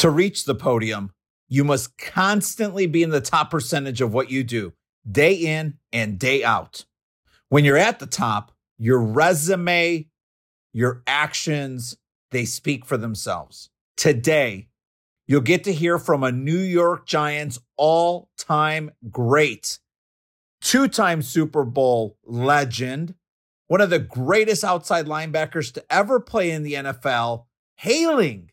[0.00, 1.12] To reach the podium,
[1.46, 4.72] you must constantly be in the top percentage of what you do,
[5.06, 6.86] day in and day out.
[7.50, 10.08] When you're at the top, your resume,
[10.72, 11.98] your actions,
[12.30, 13.68] they speak for themselves.
[13.98, 14.68] Today,
[15.26, 19.80] you'll get to hear from a New York Giants all time great,
[20.62, 23.16] two time Super Bowl legend,
[23.66, 27.44] one of the greatest outside linebackers to ever play in the NFL,
[27.76, 28.50] hailing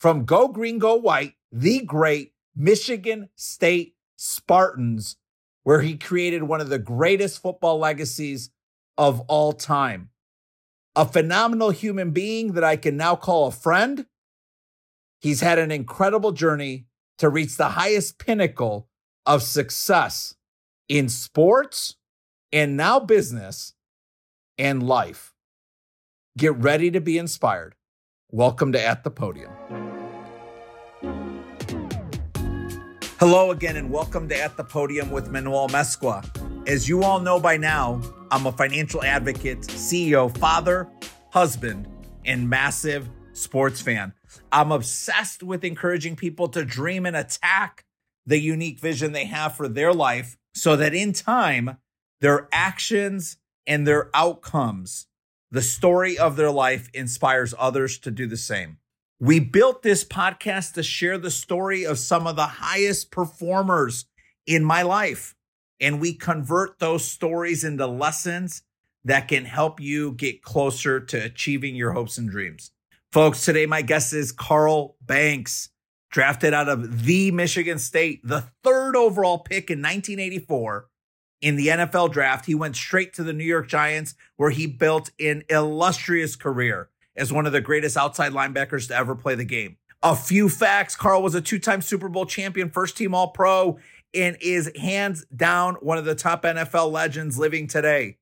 [0.00, 5.16] from Go Green, Go White, the great Michigan State Spartans,
[5.62, 8.50] where he created one of the greatest football legacies
[8.96, 10.08] of all time.
[10.96, 14.06] A phenomenal human being that I can now call a friend.
[15.20, 16.86] He's had an incredible journey
[17.18, 18.88] to reach the highest pinnacle
[19.26, 20.34] of success
[20.88, 21.96] in sports
[22.50, 23.74] and now business
[24.56, 25.34] and life.
[26.38, 27.74] Get ready to be inspired.
[28.30, 29.89] Welcome to At the Podium.
[33.20, 36.24] Hello again, and welcome to At the Podium with Manuel Mesqua.
[36.66, 40.88] As you all know by now, I'm a financial advocate, CEO, father,
[41.28, 41.86] husband,
[42.24, 44.14] and massive sports fan.
[44.50, 47.84] I'm obsessed with encouraging people to dream and attack
[48.24, 51.76] the unique vision they have for their life so that in time,
[52.22, 55.08] their actions and their outcomes,
[55.50, 58.78] the story of their life inspires others to do the same.
[59.22, 64.06] We built this podcast to share the story of some of the highest performers
[64.46, 65.34] in my life.
[65.78, 68.62] And we convert those stories into lessons
[69.04, 72.70] that can help you get closer to achieving your hopes and dreams.
[73.12, 75.68] Folks, today my guest is Carl Banks,
[76.10, 80.88] drafted out of the Michigan State, the third overall pick in 1984
[81.42, 82.46] in the NFL draft.
[82.46, 87.32] He went straight to the New York Giants, where he built an illustrious career as
[87.32, 89.76] one of the greatest outside linebackers to ever play the game.
[90.02, 93.78] A few facts Carl was a two time Super Bowl champion, first team All Pro,
[94.14, 98.16] and is hands down one of the top NFL legends living today.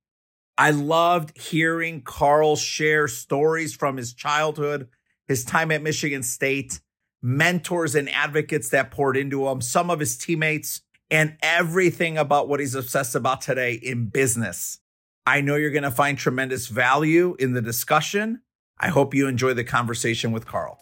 [0.56, 4.88] I loved hearing Carl share stories from his childhood,
[5.28, 6.80] his time at Michigan State,
[7.22, 12.58] mentors and advocates that poured into him, some of his teammates, and everything about what
[12.58, 14.80] he's obsessed about today in business.
[15.24, 18.42] I know you're going to find tremendous value in the discussion.
[18.80, 20.78] I hope you enjoy the conversation with Carl.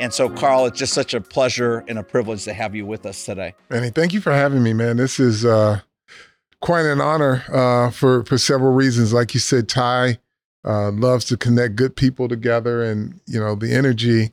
[0.00, 3.04] And so, Carl, it's just such a pleasure and a privilege to have you with
[3.04, 3.54] us today.
[3.68, 4.96] Manny, thank you for having me, man.
[4.96, 5.80] This is uh,
[6.60, 9.12] quite an honor uh, for for several reasons.
[9.12, 10.18] Like you said, Ty
[10.64, 14.30] uh, loves to connect good people together, and you know the energy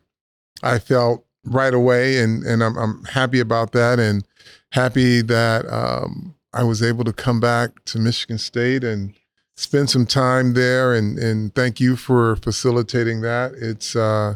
[0.64, 4.26] I felt right away, and and I'm, I'm happy about that, and
[4.72, 9.14] happy that um, I was able to come back to Michigan State and
[9.58, 13.54] spend some time there, and and thank you for facilitating that.
[13.56, 14.36] It's uh,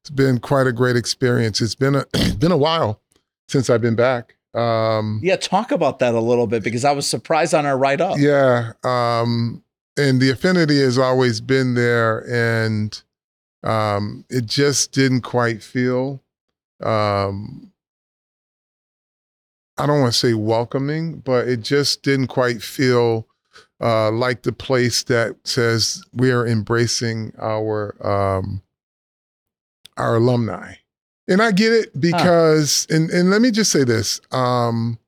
[0.00, 1.60] it's been quite a great experience.
[1.60, 2.06] It's been a
[2.38, 3.00] been a while
[3.48, 4.36] since I've been back.
[4.54, 8.00] Um, yeah, talk about that a little bit because I was surprised on our write
[8.00, 8.18] up.
[8.18, 9.64] Yeah, um,
[9.96, 13.02] and the affinity has always been there, and
[13.64, 16.22] um, it just didn't quite feel.
[16.82, 17.72] Um,
[19.78, 23.26] I don't want to say welcoming, but it just didn't quite feel
[23.80, 28.62] uh, like the place that says we are embracing our um,
[29.96, 30.74] our alumni.
[31.28, 32.96] And I get it because, huh.
[32.96, 34.98] and, and let me just say this um,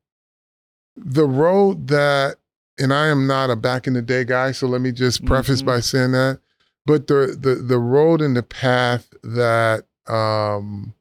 [0.97, 2.37] the road that,
[2.78, 5.59] and I am not a back in the day guy, so let me just preface
[5.59, 5.66] mm-hmm.
[5.66, 6.41] by saying that.
[6.87, 10.94] But the, the, the road and the path that um,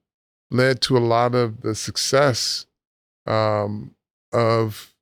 [0.52, 2.68] led to a lot of the success
[3.26, 3.96] um,
[4.32, 4.94] of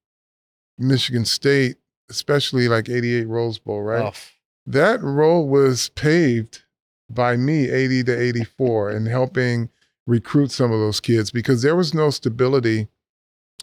[0.77, 1.77] Michigan State,
[2.09, 4.13] especially like 88 Rose Bowl, right?
[4.13, 4.19] Oh.
[4.65, 6.63] That role was paved
[7.09, 9.69] by me 80 to 84 and helping
[10.05, 12.87] recruit some of those kids because there was no stability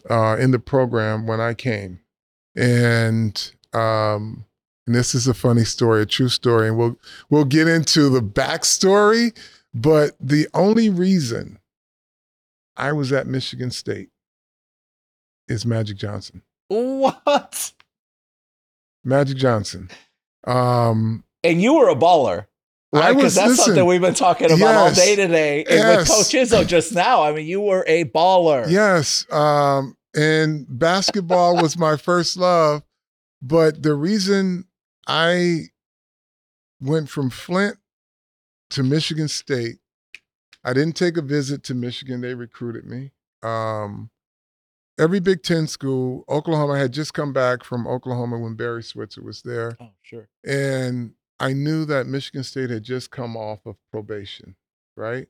[0.09, 1.99] uh, in the program when I came.
[2.55, 4.45] And um,
[4.87, 6.97] and this is a funny story, a true story, and we'll
[7.29, 9.37] we'll get into the backstory.
[9.73, 11.59] But the only reason
[12.75, 14.09] I was at Michigan State
[15.47, 16.41] is Magic Johnson.
[16.69, 17.73] What?
[19.07, 19.89] Magic Johnson.
[20.45, 22.45] Um, and you were a baller.
[22.91, 25.63] Right, because that's listen, something we've been talking about yes, all day today.
[25.65, 25.99] And yes.
[25.99, 28.69] with Coach Izzo just now, I mean, you were a baller.
[28.69, 32.83] Yes, um, and basketball was my first love.
[33.41, 34.65] But the reason
[35.05, 35.65] I
[36.79, 37.77] went from Flint
[38.71, 39.77] to Michigan State,
[40.63, 42.21] I didn't take a visit to Michigan.
[42.21, 43.11] They recruited me.
[43.43, 44.11] Um,
[44.99, 49.41] every Big Ten school, Oklahoma had just come back from Oklahoma when Barry Switzer was
[49.41, 49.77] there.
[49.79, 50.27] Oh, sure.
[50.45, 54.55] And I knew that Michigan State had just come off of probation,
[54.95, 55.27] right?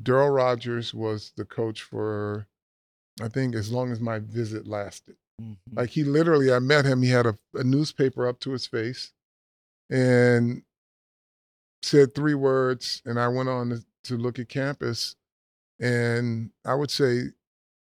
[0.00, 2.46] Darryl Rogers was the coach for,
[3.22, 5.16] I think, as long as my visit lasted.
[5.40, 5.78] Mm-hmm.
[5.78, 7.02] Like he literally, I met him.
[7.02, 9.12] He had a, a newspaper up to his face,
[9.88, 10.62] and
[11.82, 13.02] said three words.
[13.06, 15.16] And I went on to, to look at campus,
[15.80, 17.30] and I would say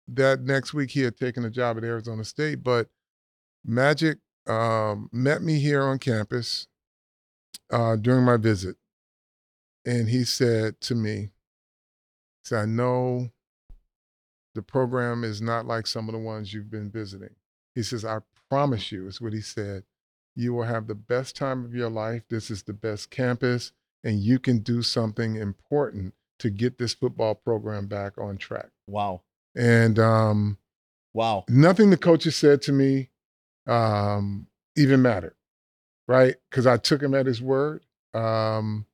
[0.09, 2.89] that next week he had taken a job at Arizona State, but
[3.65, 6.69] Magic um, met me here on campus
[7.71, 8.77] uh, during my visit,
[9.85, 11.31] and he said to me, he
[12.45, 13.31] "said I know
[14.55, 17.35] the program is not like some of the ones you've been visiting."
[17.75, 19.83] He says, "I promise you," is what he said.
[20.37, 22.23] You will have the best time of your life.
[22.29, 23.73] This is the best campus,
[24.05, 28.69] and you can do something important to get this football program back on track.
[28.87, 29.23] Wow.
[29.57, 30.59] And um,
[31.15, 33.11] wow, nothing the coaches said to me
[33.67, 35.35] um, even mattered,
[36.07, 36.37] right?
[36.51, 37.83] Because I took him at his word,
[38.15, 38.87] um,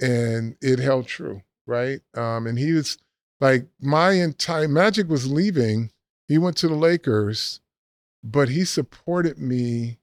[0.00, 2.00] and it held true, right?
[2.14, 2.98] Um, and he was
[3.40, 5.90] like my entire Magic was leaving.
[6.26, 7.60] He went to the Lakers,
[8.22, 9.98] but he supported me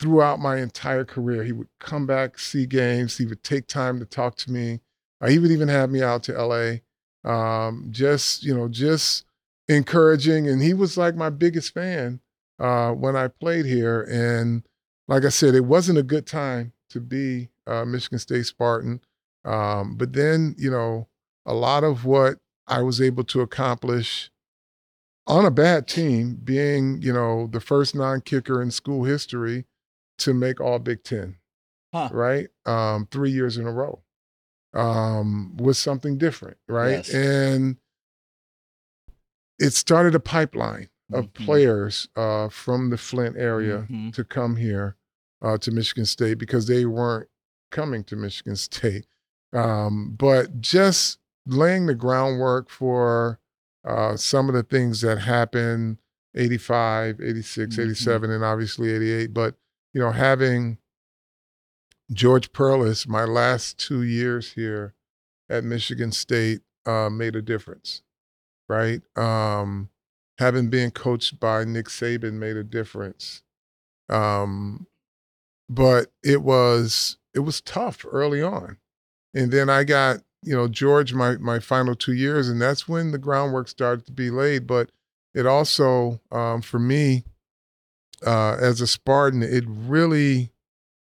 [0.00, 1.44] throughout my entire career.
[1.44, 3.18] He would come back, see games.
[3.18, 4.80] He would take time to talk to me.
[5.20, 6.78] Uh, he would even have me out to LA
[7.26, 9.24] um, just you know just
[9.68, 10.48] encouraging.
[10.48, 12.20] And he was like my biggest fan
[12.58, 14.02] uh, when i played here.
[14.02, 14.62] And
[15.08, 19.00] like i said it wasn't a good time to be uh, michigan state spartan.
[19.44, 21.08] Um, but then you know
[21.44, 24.30] a lot of what i was able to accomplish
[25.28, 29.64] on a bad team being you know the first non-kicker in school history
[30.18, 31.36] to make all big ten
[31.96, 32.08] huh.
[32.12, 32.48] right?
[32.64, 34.02] Um, three years in a row
[34.76, 37.08] um, was something different, right?
[37.08, 37.14] Yes.
[37.14, 37.76] And
[39.58, 41.44] it started a pipeline of mm-hmm.
[41.44, 44.10] players uh, from the Flint area mm-hmm.
[44.10, 44.96] to come here
[45.42, 47.28] uh, to Michigan State because they weren't
[47.70, 49.06] coming to Michigan State.
[49.52, 53.40] Um, but just laying the groundwork for
[53.86, 55.98] uh, some of the things that happened
[56.34, 57.82] 85, 86, mm-hmm.
[57.82, 59.32] 87, and obviously 88.
[59.32, 59.54] But,
[59.94, 60.76] you know, having
[62.12, 64.94] George Perles, my last two years here
[65.48, 68.02] at Michigan State, uh, made a difference,
[68.68, 69.00] right?
[69.16, 69.90] Um,
[70.38, 73.42] having been coached by Nick Saban made a difference.
[74.08, 74.86] Um,
[75.68, 78.78] but it was it was tough early on,
[79.34, 83.10] and then I got you know George my my final two years, and that's when
[83.10, 84.66] the groundwork started to be laid.
[84.66, 84.90] But
[85.34, 87.24] it also um, for me
[88.24, 90.52] uh, as a Spartan, it really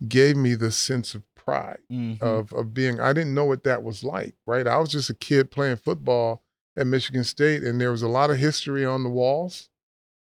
[0.09, 2.25] gave me the sense of pride mm-hmm.
[2.25, 4.67] of of being I didn't know what that was like, right?
[4.67, 6.43] I was just a kid playing football
[6.77, 9.69] at Michigan State and there was a lot of history on the walls,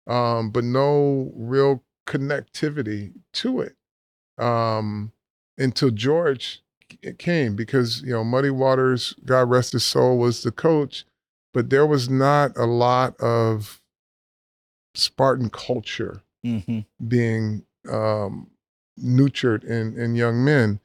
[0.08, 3.76] um, but no real connectivity to it.
[4.38, 5.12] Um,
[5.58, 6.64] until George
[7.18, 11.06] came because, you know, Muddy Waters, God rest his soul, was the coach,
[11.54, 13.82] but there was not a lot of
[14.96, 16.80] Spartan culture mm-hmm.
[17.08, 18.50] being um,
[18.98, 20.80] nurtured in in young men.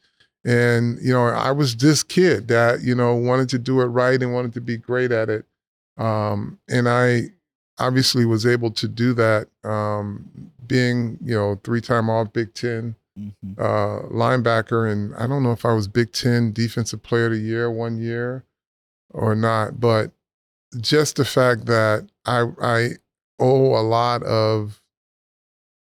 [0.44, 4.20] And you know, I was this kid that you know wanted to do it right
[4.22, 5.44] and wanted to be great at it.
[5.96, 7.30] Um, and I
[7.78, 10.28] obviously was able to do that, um,
[10.66, 13.52] being you know three time All Big 10 mm-hmm.
[13.60, 17.38] uh, linebacker, and I don't know if I was Big Ten Defensive Player of the
[17.38, 18.44] Year one year
[19.10, 20.12] or not, but
[20.80, 22.88] just the fact that I I
[23.38, 24.80] owe a lot of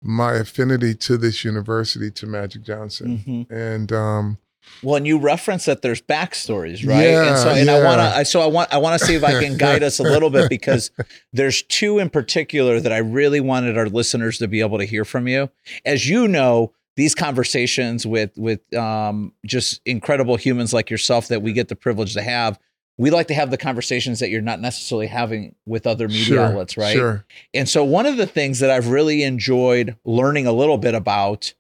[0.06, 3.18] my affinity to this university to Magic Johnson.
[3.18, 3.54] Mm-hmm.
[3.54, 4.38] And um,
[4.84, 7.04] well, and you reference that there's backstories, right?
[7.04, 7.74] Yeah, and so and yeah.
[7.74, 9.84] I want to I so I want I want to see if I can guide
[9.84, 10.92] us a little bit because
[11.34, 15.06] there's two in particular that I really wanted our listeners to be able to hear
[15.06, 15.50] from you.
[15.86, 21.52] As you know, these conversations with with um, just incredible humans like yourself that we
[21.52, 22.60] get the privilege to have
[22.98, 26.40] we like to have the conversations that you're not necessarily having with other media sure,
[26.40, 26.96] outlets, right?
[26.96, 27.26] Sure.
[27.54, 31.54] And so one of the things that I've really enjoyed learning a little bit about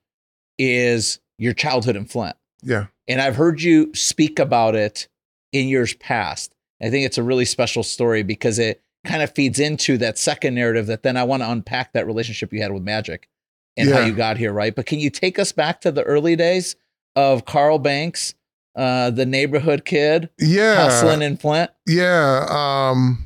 [0.57, 2.37] is your childhood in Flint.
[2.63, 2.87] Yeah.
[3.07, 5.07] And I've heard you speak about it
[5.51, 6.55] in years past.
[6.81, 10.55] I think it's a really special story because it kind of feeds into that second
[10.55, 13.29] narrative that then I want to unpack that relationship you had with Magic
[13.77, 13.95] and yeah.
[13.95, 14.73] how you got here, right?
[14.73, 16.75] But can you take us back to the early days
[17.15, 18.33] of Carl Banks
[18.75, 21.72] uh, the neighborhood kid, yeah, hustling in Flint.
[21.88, 23.24] Yeah, um,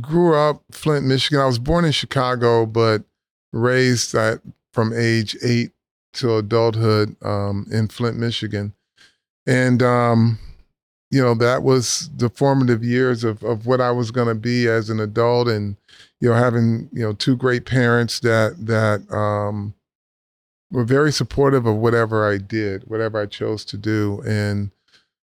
[0.00, 1.40] grew up Flint, Michigan.
[1.40, 3.02] I was born in Chicago, but
[3.52, 4.40] raised at,
[4.72, 5.72] from age eight
[6.14, 8.72] to adulthood um, in Flint, Michigan,
[9.46, 10.38] and um,
[11.10, 14.66] you know that was the formative years of of what I was going to be
[14.66, 15.76] as an adult, and
[16.20, 19.74] you know having you know two great parents that that um,
[20.70, 24.22] were very supportive of whatever I did, whatever I chose to do.
[24.26, 24.70] And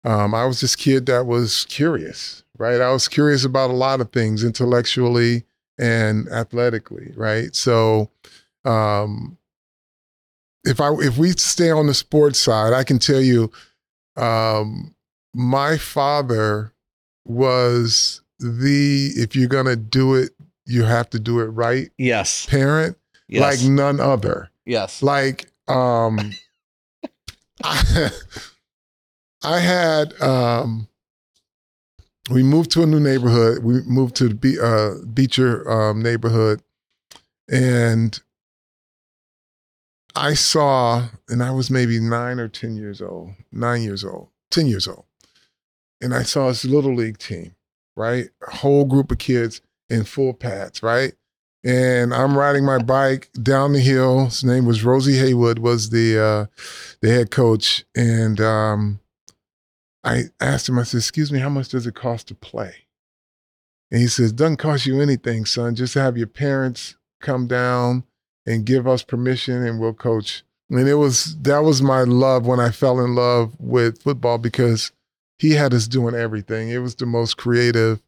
[0.04, 2.82] um, I was this kid that was curious, right?
[2.82, 5.44] I was curious about a lot of things intellectually
[5.78, 7.56] and athletically, right?
[7.56, 8.10] So,
[8.66, 9.38] um,
[10.66, 13.52] if I if we stay on the sports side, I can tell you,
[14.18, 14.94] um,
[15.34, 16.74] my father
[17.26, 20.32] was the if you're gonna do it,
[20.66, 21.90] you have to do it right.
[21.98, 22.46] Yes.
[22.46, 23.42] Parent, Yes.
[23.64, 24.50] like none other.
[24.70, 25.04] Yes.
[25.04, 26.20] Like, um,
[27.64, 28.10] I,
[29.44, 30.88] I had, um,
[32.30, 33.64] we moved to a new neighborhood.
[33.64, 36.62] We moved to the Be- uh, Beecher um, neighborhood,
[37.50, 38.20] and
[40.16, 44.68] I saw, and I was maybe nine or ten years old, nine years old, ten
[44.68, 45.06] years old,
[46.02, 47.56] and I saw this little league team,
[47.96, 51.14] right, a whole group of kids in full pads, right,
[51.64, 54.26] and I'm riding my bike down the hill.
[54.26, 56.46] His name was Rosie Haywood, was the uh,
[57.02, 59.00] the head coach, and um,
[60.04, 60.80] I asked him.
[60.80, 62.74] I said, "Excuse me, how much does it cost to play?"
[63.92, 65.76] And he says, "Doesn't cost you anything, son.
[65.76, 68.04] Just have your parents come down
[68.46, 72.60] and give us permission, and we'll coach." And it was that was my love when
[72.60, 74.92] I fell in love with football because
[75.40, 76.70] he had us doing everything.
[76.70, 78.02] It was the most creative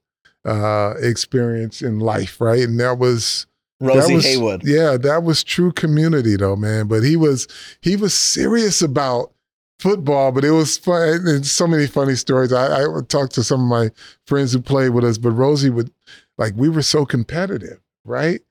[0.46, 2.64] uh, experience in life, right?
[2.64, 3.46] And that was
[3.80, 4.62] Rosie that was, Haywood.
[4.64, 6.88] Yeah, that was true community though, man.
[6.88, 7.48] But he was
[7.82, 9.32] he was serious about
[9.80, 11.28] football, but it was fun.
[11.28, 12.54] And so many funny stories.
[12.54, 13.90] I, I would talk to some of my
[14.28, 15.92] friends who played with us, but Rosie would
[16.38, 18.42] like we were so competitive, right?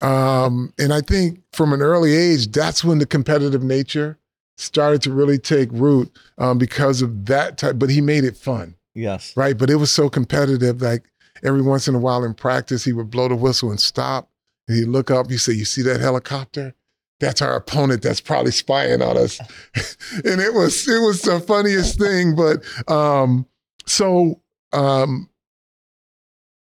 [0.00, 4.18] Um, and I think from an early age, that's when the competitive nature
[4.56, 7.78] started to really take root um, because of that type.
[7.78, 9.32] But he made it fun Yes.
[9.36, 9.56] right?
[9.56, 10.82] But it was so competitive.
[10.82, 11.04] Like
[11.42, 14.28] every once in a while in practice, he would blow the whistle and stop.
[14.68, 15.30] And he'd look up.
[15.30, 16.74] He say, "You see that helicopter?
[17.20, 18.02] That's our opponent.
[18.02, 19.38] That's probably spying on us."
[20.24, 22.36] and it was it was the funniest thing.
[22.36, 23.46] But um,
[23.86, 24.40] so
[24.72, 25.28] um,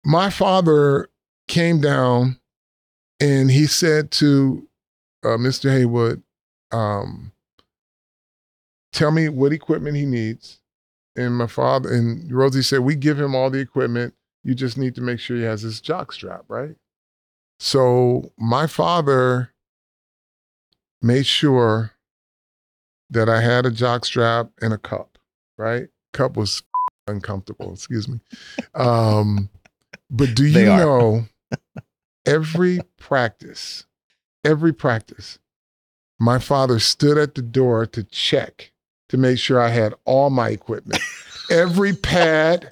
[0.05, 1.09] my father
[1.47, 2.39] came down
[3.19, 4.67] and he said to
[5.23, 5.71] uh, Mr.
[5.71, 6.21] Haywood,
[6.71, 7.31] um,
[8.93, 10.59] "Tell me what equipment he needs."
[11.17, 14.13] and my father and Rosie said, We give him all the equipment.
[14.47, 16.77] You just need to make sure he has his jock strap, right?
[17.59, 19.53] So my father
[21.01, 21.91] made sure
[23.09, 25.17] that I had a jock strap and a cup,
[25.57, 25.89] right?
[26.13, 26.63] Cup was
[27.07, 28.21] uncomfortable, excuse me.
[28.73, 29.49] Um,
[30.09, 31.25] but do you know
[32.25, 33.85] every practice,
[34.45, 35.39] every practice,
[36.21, 38.71] my father stood at the door to check
[39.09, 41.01] to make sure I had all my equipment,
[41.51, 42.69] every pad.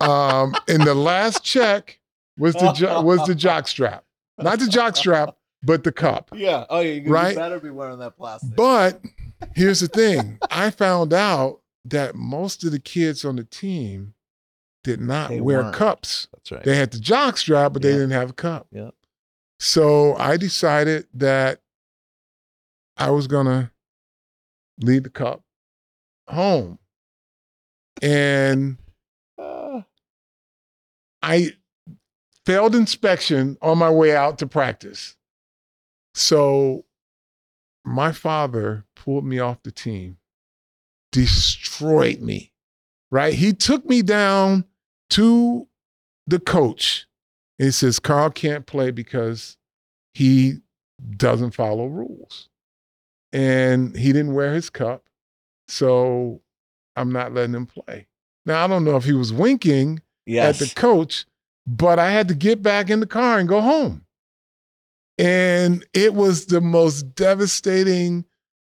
[0.00, 1.98] Um, and the last check
[2.38, 4.04] was the jo- was the jock strap,
[4.38, 6.30] not the jock strap, but the cup.
[6.34, 6.64] Yeah.
[6.70, 7.36] Oh, you, you Right?
[7.36, 8.56] better be wearing that plastic.
[8.56, 9.00] But
[9.54, 14.14] here's the thing: I found out that most of the kids on the team
[14.84, 15.74] did not They wear weren't.
[15.74, 16.28] cups.
[16.32, 16.64] That's right.
[16.64, 18.66] They had the jock strap, but they didn't have a cup.
[18.72, 18.90] Yeah.
[19.58, 21.60] So I decided that
[22.96, 23.72] I was gonna
[24.80, 25.42] leave the cup
[26.28, 26.78] home.
[28.00, 28.78] And
[31.22, 31.52] I
[32.46, 35.16] failed inspection on my way out to practice.
[36.14, 36.84] So
[37.84, 40.18] my father pulled me off the team,
[41.12, 42.52] destroyed me,
[43.10, 43.34] right?
[43.34, 44.64] He took me down
[45.10, 45.68] to
[46.26, 47.06] the coach
[47.58, 49.56] and he says, Carl can't play because
[50.14, 50.58] he
[51.16, 52.48] doesn't follow rules.
[53.32, 55.04] And he didn't wear his cup.
[55.68, 56.40] So
[56.96, 58.08] I'm not letting him play.
[58.44, 60.60] Now, I don't know if he was winking yes.
[60.60, 61.26] at the coach,
[61.66, 64.04] but I had to get back in the car and go home.
[65.18, 68.24] And it was the most devastating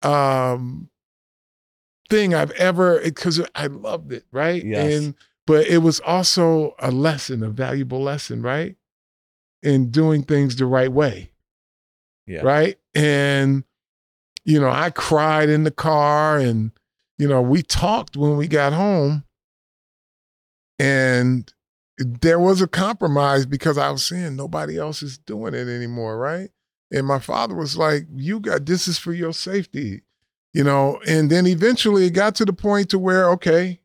[0.02, 0.90] um,
[2.10, 4.64] thing I've ever because I loved it, right?
[4.64, 4.94] Yes.
[4.94, 5.14] And
[5.46, 8.76] but it was also a lesson, a valuable lesson, right?
[9.62, 11.30] In doing things the right way.
[12.26, 12.42] Yeah.
[12.42, 12.78] Right.
[12.94, 13.64] And,
[14.44, 16.70] you know, I cried in the car and,
[17.18, 19.24] you know, we talked when we got home.
[20.82, 21.52] And
[21.98, 26.18] there was a compromise because I was saying nobody else is doing it anymore.
[26.18, 26.50] Right.
[26.90, 30.02] And my father was like, you got this is for your safety,
[30.52, 31.00] you know.
[31.06, 33.80] And then eventually it got to the point to where, okay,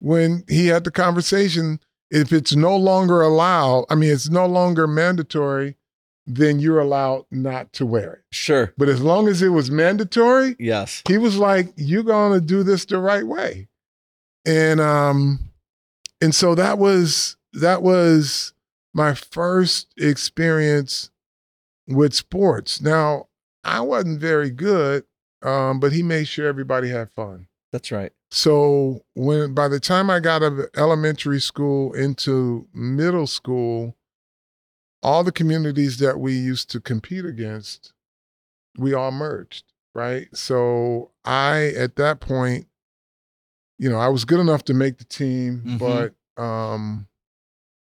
[0.00, 1.78] when he had the conversation,
[2.10, 5.76] if it's no longer allowed, I mean, it's no longer mandatory,
[6.26, 8.22] then you're allowed not to wear it.
[8.32, 8.74] Sure.
[8.76, 11.02] But as long as it was mandatory, Yes.
[11.08, 13.68] he was like, "You're gonna do this the right way,"
[14.44, 15.51] and um,
[16.22, 18.54] and so that was that was
[18.94, 21.10] my first experience
[21.88, 22.80] with sports.
[22.80, 23.26] Now,
[23.64, 25.04] I wasn't very good,
[25.42, 27.48] um, but he made sure everybody had fun.
[27.72, 28.12] That's right.
[28.30, 33.96] So when by the time I got out of elementary school into middle school,
[35.02, 37.92] all the communities that we used to compete against,
[38.78, 39.64] we all merged,
[39.94, 40.28] right?
[40.34, 42.66] So I at that point,
[43.82, 45.78] you know, I was good enough to make the team, Mhm.
[45.78, 47.08] but um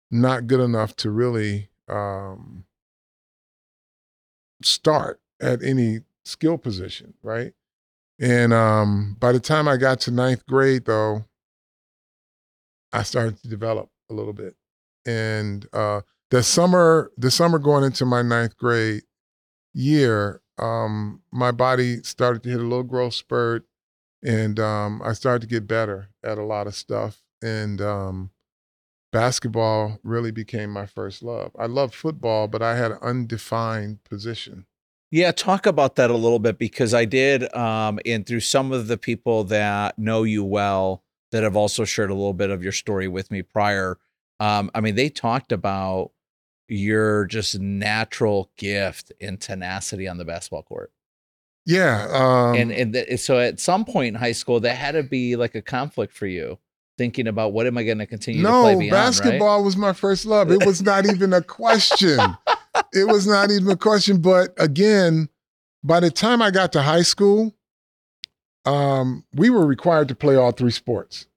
[0.10, 2.65] not good enough to really um
[4.63, 7.53] start at any skill position, right?
[8.20, 11.25] And um, by the time I got to ninth grade, though,
[12.93, 14.55] I started to develop a little bit.
[15.05, 19.03] And uh, the summer, the summer going into my ninth grade
[19.74, 23.65] year, um, my body started to hit a little growth spurt,
[24.23, 27.21] and um, I started to get better at a lot of stuff.
[27.41, 28.31] And um,
[29.11, 31.51] basketball really became my first love.
[31.57, 34.65] I loved football, but I had an undefined position.
[35.09, 38.87] Yeah, talk about that a little bit because I did, um, and through some of
[38.87, 42.71] the people that know you well that have also shared a little bit of your
[42.71, 43.97] story with me prior.
[44.39, 46.11] Um, I mean, they talked about
[46.69, 50.91] your just natural gift and tenacity on the basketball court,
[51.65, 55.03] Yeah, um, and and th- so at some point in high school, that had to
[55.03, 56.58] be like a conflict for you,
[56.98, 58.91] thinking about what am I going to continue to play No, beyond, right?
[58.91, 60.51] basketball was my first love.
[60.51, 62.20] It was not even a question.
[62.94, 64.22] it was not even a question.
[64.22, 65.30] But again,
[65.84, 67.53] by the time I got to high school,
[68.65, 71.27] um, we were required to play all three sports.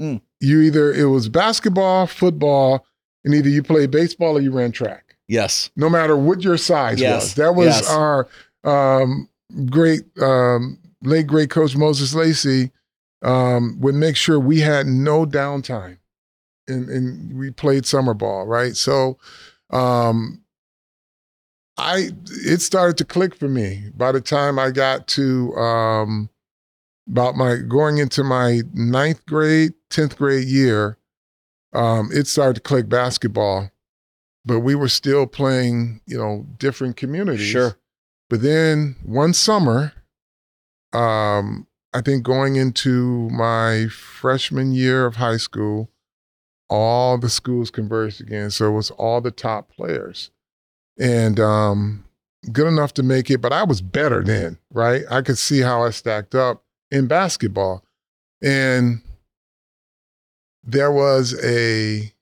[0.00, 0.20] Mm.
[0.40, 2.86] You either it was basketball, football,
[3.24, 5.16] and either you played baseball or you ran track.
[5.26, 7.34] Yes, No matter what your size Yes, was.
[7.34, 7.90] That was yes.
[7.90, 8.28] our
[8.64, 9.28] um,
[9.70, 12.70] great um, late great coach Moses Lacey
[13.22, 15.98] um, would make sure we had no downtime,
[16.66, 18.76] and and we played summer ball, right?
[18.76, 19.18] So,
[19.70, 20.42] um,
[21.76, 26.30] I it started to click for me by the time I got to um,
[27.08, 30.98] about my going into my ninth grade, tenth grade year.
[31.72, 33.70] Um, it started to click basketball,
[34.44, 37.46] but we were still playing, you know, different communities.
[37.46, 37.77] sure.
[38.28, 39.92] But then one summer,
[40.92, 45.90] um, I think going into my freshman year of high school,
[46.68, 48.50] all the schools converged again.
[48.50, 50.30] So it was all the top players.
[50.98, 52.04] And um,
[52.52, 55.04] good enough to make it, but I was better then, right?
[55.10, 57.84] I could see how I stacked up in basketball.
[58.42, 59.00] And
[60.62, 62.12] there was a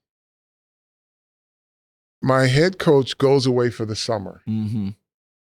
[2.21, 4.89] my head coach goes away for the summer Mm-hmm.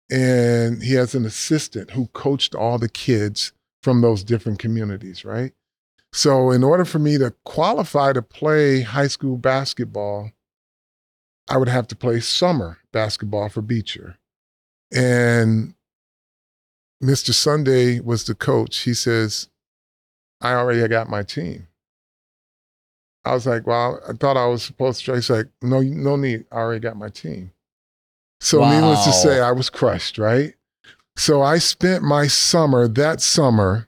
[0.10, 3.52] And he has an assistant who coached all the kids
[3.84, 5.54] from those different communities, right?
[6.14, 10.32] So, in order for me to qualify to play high school basketball,
[11.50, 14.18] I would have to play summer basketball for Beecher.
[14.92, 15.76] And
[17.04, 17.34] Mr.
[17.34, 18.80] Sunday was the coach.
[18.80, 19.50] He says,
[20.42, 21.68] I already got my team.
[23.26, 25.14] I was like, well, I thought I was supposed to.
[25.14, 26.46] He's like, no, no need.
[26.52, 27.52] I already got my team.
[28.40, 30.54] So needless to say, I was crushed, right?
[31.16, 33.88] So I spent my summer, that summer,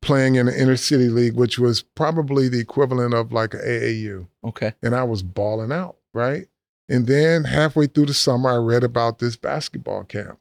[0.00, 4.26] playing in the inner city league, which was probably the equivalent of like an AAU.
[4.44, 4.72] Okay.
[4.82, 6.46] And I was balling out, right?
[6.88, 10.38] And then halfway through the summer, I read about this basketball camp,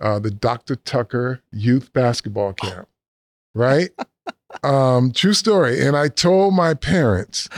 [0.00, 0.76] uh, the Dr.
[0.76, 2.88] Tucker Youth Basketball Camp,
[3.54, 3.90] right?
[4.62, 5.80] um, true story.
[5.80, 7.48] And I told my parents,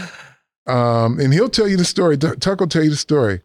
[0.66, 2.16] um, and he'll tell you the story.
[2.16, 3.42] Tu- Tucker will tell you the story,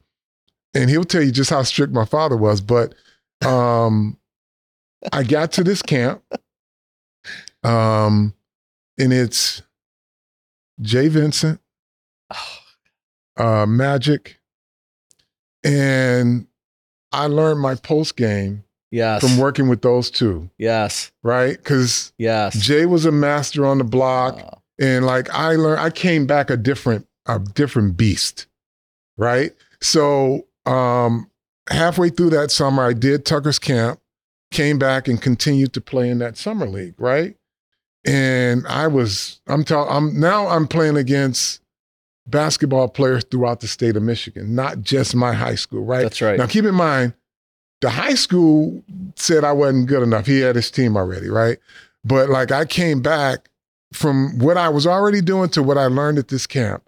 [0.73, 2.61] and he'll tell you just how strict my father was.
[2.61, 2.93] But
[3.45, 4.17] um,
[5.11, 6.21] I got to this camp,
[7.63, 8.33] um,
[8.97, 9.61] and it's
[10.81, 11.59] Jay Vincent,
[13.37, 14.39] uh, Magic,
[15.63, 16.47] and
[17.11, 19.21] I learned my post game Yes.
[19.21, 21.11] from working with those two, yes.
[21.23, 21.55] right?
[21.57, 22.55] Because Yes.
[22.57, 26.49] Jay was a master on the block, Uh, and like I learned, I came back
[26.49, 28.47] a different, a different beast,
[29.17, 29.53] right?
[29.81, 31.29] So um,
[31.69, 33.99] halfway through that summer, I did Tucker's camp,
[34.51, 37.35] came back and continued to play in that summer league, right?
[38.05, 41.61] And I was, I'm telling, I'm now I'm playing against
[42.27, 46.01] basketball players throughout the state of Michigan, not just my high school, right?
[46.01, 46.37] That's right.
[46.37, 47.13] Now keep in mind,
[47.81, 48.83] the high school
[49.15, 50.25] said I wasn't good enough.
[50.25, 51.57] He had his team already, right?
[52.03, 53.49] But like I came back
[53.93, 56.83] from what I was already doing to what I learned at this camp.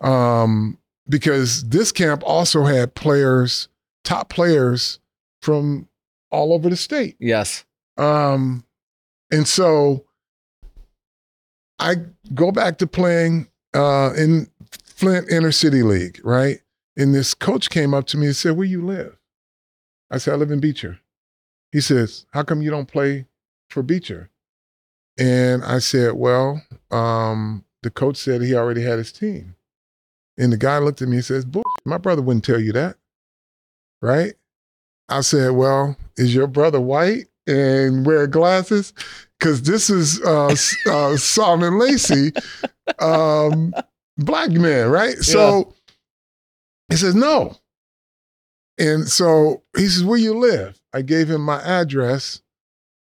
[0.00, 0.78] Um,
[1.10, 3.68] because this camp also had players,
[4.04, 4.98] top players
[5.42, 5.88] from
[6.30, 7.16] all over the state.
[7.18, 7.64] yes.
[7.98, 8.64] Um,
[9.30, 10.06] and so
[11.78, 11.96] I
[12.34, 16.60] go back to playing uh, in Flint Inner City League, right?
[16.96, 19.18] And this coach came up to me and said, Where you live?
[20.10, 20.98] I said, I live in Beecher.
[21.72, 23.26] He says, How come you don't play
[23.68, 24.30] for Beecher?
[25.18, 29.56] And I said, Well, um, the coach said he already had his team.
[30.40, 32.96] And the guy looked at me and says, Bull, my brother wouldn't tell you that.
[34.00, 34.32] Right?
[35.10, 38.94] I said, Well, is your brother white and wear glasses?
[39.38, 40.54] Because this is uh,
[40.90, 42.32] uh, Solomon Lacey,
[43.00, 43.74] um,
[44.16, 45.16] black man, right?
[45.16, 45.74] So
[46.88, 47.54] he says, No.
[48.78, 50.80] And so he says, Where you live?
[50.94, 52.40] I gave him my address.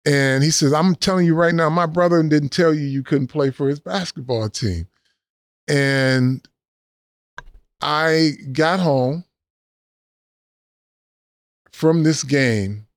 [0.07, 3.27] And he says, I'm telling you right now, my brother didn't tell you you couldn't
[3.27, 4.87] play for his basketball team.
[5.67, 6.47] And
[7.81, 9.25] I got home
[11.71, 12.87] from this game,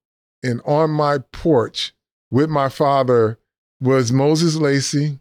[0.42, 1.94] and on my porch
[2.30, 3.38] with my father
[3.80, 5.20] was Moses Lacey,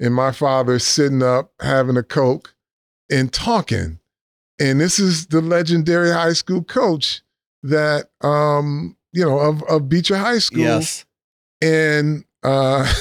[0.00, 2.54] and my father sitting up having a Coke
[3.10, 4.00] and talking.
[4.60, 7.22] And this is the legendary high school coach
[7.62, 10.60] that, um, you know, of, of Beecher High School.
[10.60, 11.04] Yes.
[11.60, 12.92] And uh,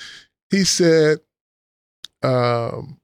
[0.50, 1.18] he said,
[2.22, 2.99] um,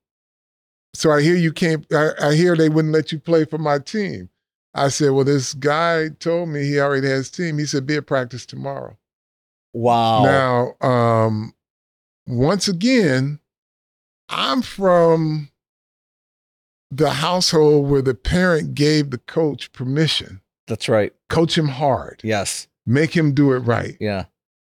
[0.96, 3.78] so I hear you can't, I, I hear they wouldn't let you play for my
[3.78, 4.30] team.
[4.74, 7.59] I said, well, this guy told me he already has team.
[7.59, 8.96] He said, be at practice tomorrow.
[9.72, 10.24] Wow.
[10.24, 11.54] Now, um,
[12.26, 13.40] once again,
[14.28, 15.50] I'm from
[16.90, 20.40] the household where the parent gave the coach permission.
[20.66, 21.12] That's right.
[21.28, 22.20] Coach him hard.
[22.24, 22.68] Yes.
[22.87, 23.96] Make him do it right.
[24.00, 24.24] Yeah.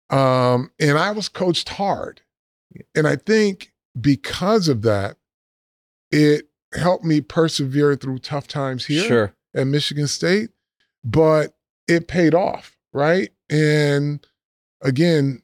[0.10, 2.22] Um, and I was coached hard.
[2.96, 5.18] And I think because of that,
[6.14, 9.34] it helped me persevere through tough times here Sure.
[9.56, 10.52] at Michigan State,
[11.04, 11.56] but
[11.88, 13.32] it paid off, right?
[13.50, 14.26] And
[14.82, 15.42] again,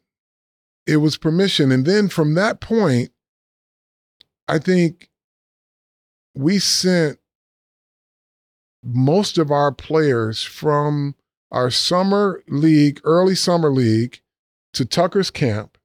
[0.86, 1.71] it was permission.
[1.71, 3.12] And then from that point,
[4.47, 5.10] I think
[6.36, 7.19] we sent
[8.84, 11.15] most of our players from
[11.51, 14.21] our summer league, early summer league,
[14.73, 15.77] to Tucker's camp,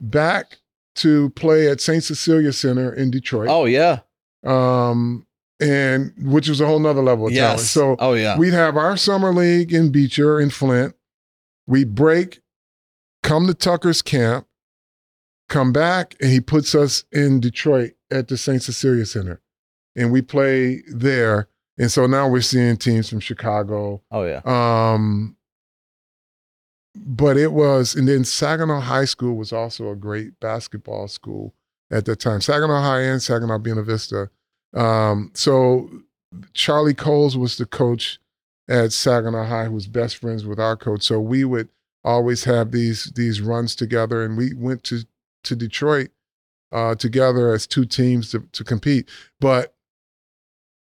[0.00, 0.58] back
[0.96, 2.02] to play at St.
[2.02, 3.48] Cecilia Center in Detroit.
[3.48, 4.00] Oh yeah.
[4.44, 5.26] Um,
[5.60, 7.60] and which was a whole nother level of talent.
[7.60, 8.38] So oh yeah.
[8.38, 10.94] we'd have our summer league in Beecher in Flint.
[11.66, 12.40] We break,
[13.22, 14.46] come to Tucker's camp,
[15.48, 18.62] come back, and he puts us in Detroit at the St.
[18.62, 19.40] Cecilia Center.
[19.94, 21.48] And we play there.
[21.78, 24.02] And so now we're seeing teams from Chicago.
[24.10, 24.40] oh yeah.
[24.44, 25.36] Um,
[26.94, 31.54] but it was, and then Saginaw High School was also a great basketball school
[31.90, 32.40] at that time.
[32.40, 34.30] Saginaw High and Saginaw Buena Vista.
[34.74, 35.90] Um, so
[36.52, 38.18] Charlie Coles was the coach
[38.68, 41.02] at Saginaw High, who was best friends with our coach.
[41.02, 41.68] So we would
[42.04, 45.00] always have these these runs together, and we went to
[45.44, 46.10] to Detroit
[46.72, 49.08] uh, together as two teams to, to compete.
[49.40, 49.74] But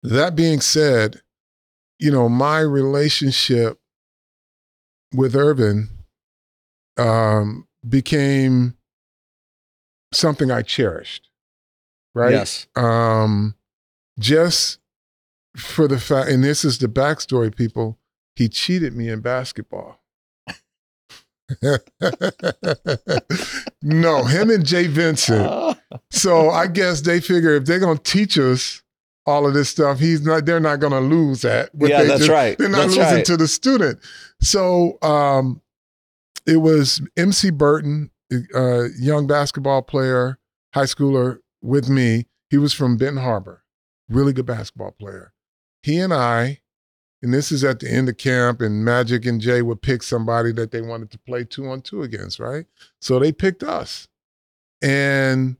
[0.03, 1.23] that being said,
[1.99, 3.79] you know, my relationship
[5.15, 5.89] with Earvin
[6.97, 8.77] um, became
[10.13, 11.29] something I cherished,
[12.15, 12.33] right?
[12.33, 12.67] Yes.
[12.77, 13.55] Um,
[14.19, 14.79] just
[15.57, 17.99] for the fact, and this is the backstory, people,
[18.37, 20.01] he cheated me in basketball.
[23.83, 25.79] no, him and Jay Vincent.
[26.11, 28.83] So I guess they figure if they're gonna teach us
[29.27, 30.45] all of this stuff, he's not.
[30.45, 31.71] They're not gonna lose that.
[31.75, 32.59] yeah, that's just- right.
[32.59, 33.25] They're not that's losing right.
[33.27, 34.01] to the student.
[34.41, 35.61] So um,
[36.47, 38.11] it was MC Burton,
[38.55, 40.39] a young basketball player,
[40.75, 42.27] high schooler with me.
[42.51, 43.65] He was from Benton Harbor,
[44.09, 45.33] really good basketball player.
[45.83, 46.61] He and I,
[47.23, 50.53] and this is at the end of camp, and Magic and Jay would pick somebody
[50.53, 52.67] that they wanted to play two on two against, right?
[53.01, 54.09] So they picked us.
[54.83, 55.57] And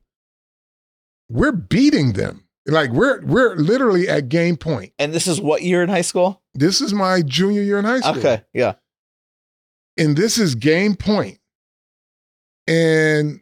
[1.31, 2.45] we're beating them.
[2.67, 4.93] Like we're we're literally at game point.
[4.99, 6.43] and this is what year in high school?
[6.55, 8.19] This is my junior year in high school.
[8.19, 8.43] Okay.
[8.55, 8.75] Yeah.
[9.97, 11.39] And this is game point.
[12.67, 13.41] And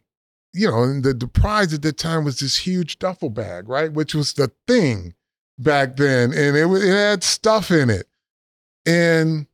[0.53, 3.91] you know, and the, the prize at that time was this huge duffel bag, right?
[3.91, 5.15] Which was the thing
[5.57, 6.31] back then.
[6.31, 8.07] And it, it had stuff in it.
[8.85, 9.47] And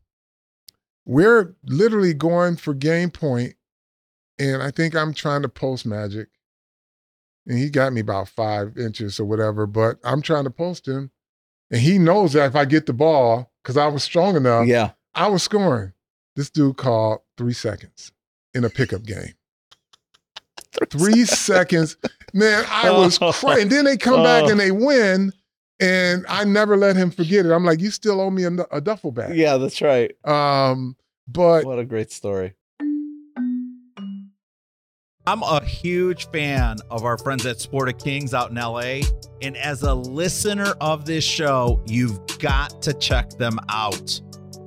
[1.06, 3.56] we're literally going for game point,
[4.38, 6.28] And I think I'm trying to post magic.
[7.48, 11.12] And he got me about five inches or whatever, but I'm trying to post him.
[11.72, 14.92] And he knows that if I get the ball, because I was strong enough, yeah.
[15.16, 15.94] I was scoring.
[16.36, 18.12] This dude called three seconds
[18.54, 19.34] in a pickup game.
[20.90, 21.98] Three seconds.
[22.34, 23.64] Man, I was crying.
[23.64, 24.50] And then they come back Oh.
[24.50, 25.32] and they win.
[25.82, 27.52] And I never let him forget it.
[27.52, 29.36] I'm like, you still owe me a, a duffel bag.
[29.36, 30.12] Yeah, that's right.
[30.26, 30.96] Um,
[31.28, 32.54] but What a great story.
[35.28, 39.02] I'm a huge fan of our friends at Sport of Kings out in LA.
[39.42, 44.20] And as a listener of this show, you've got to check them out.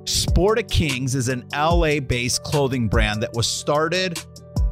[0.05, 4.21] Sport of Kings is an LA based clothing brand that was started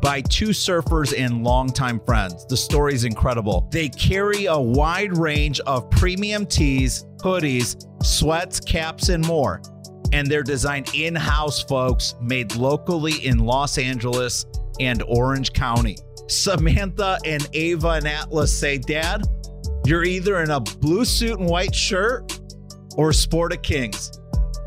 [0.02, 2.46] by two surfers and longtime friends.
[2.48, 3.70] The story is incredible.
[3.72, 9.62] They carry a wide range of premium tees, hoodies, sweats, caps, and more.
[10.12, 14.46] And they're designed in house, folks, made locally in Los Angeles
[14.80, 15.98] and Orange County.
[16.28, 19.24] Samantha and Ava and Atlas say, Dad,
[19.86, 22.40] you're either in a blue suit and white shirt
[22.98, 24.12] or Sport of Kings.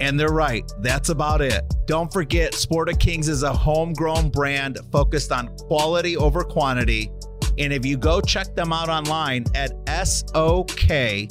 [0.01, 0.65] And they're right.
[0.81, 1.63] That's about it.
[1.87, 7.11] Don't forget, Sport of Kings is a homegrown brand focused on quality over quantity.
[7.59, 11.31] And if you go check them out online at SOKFY,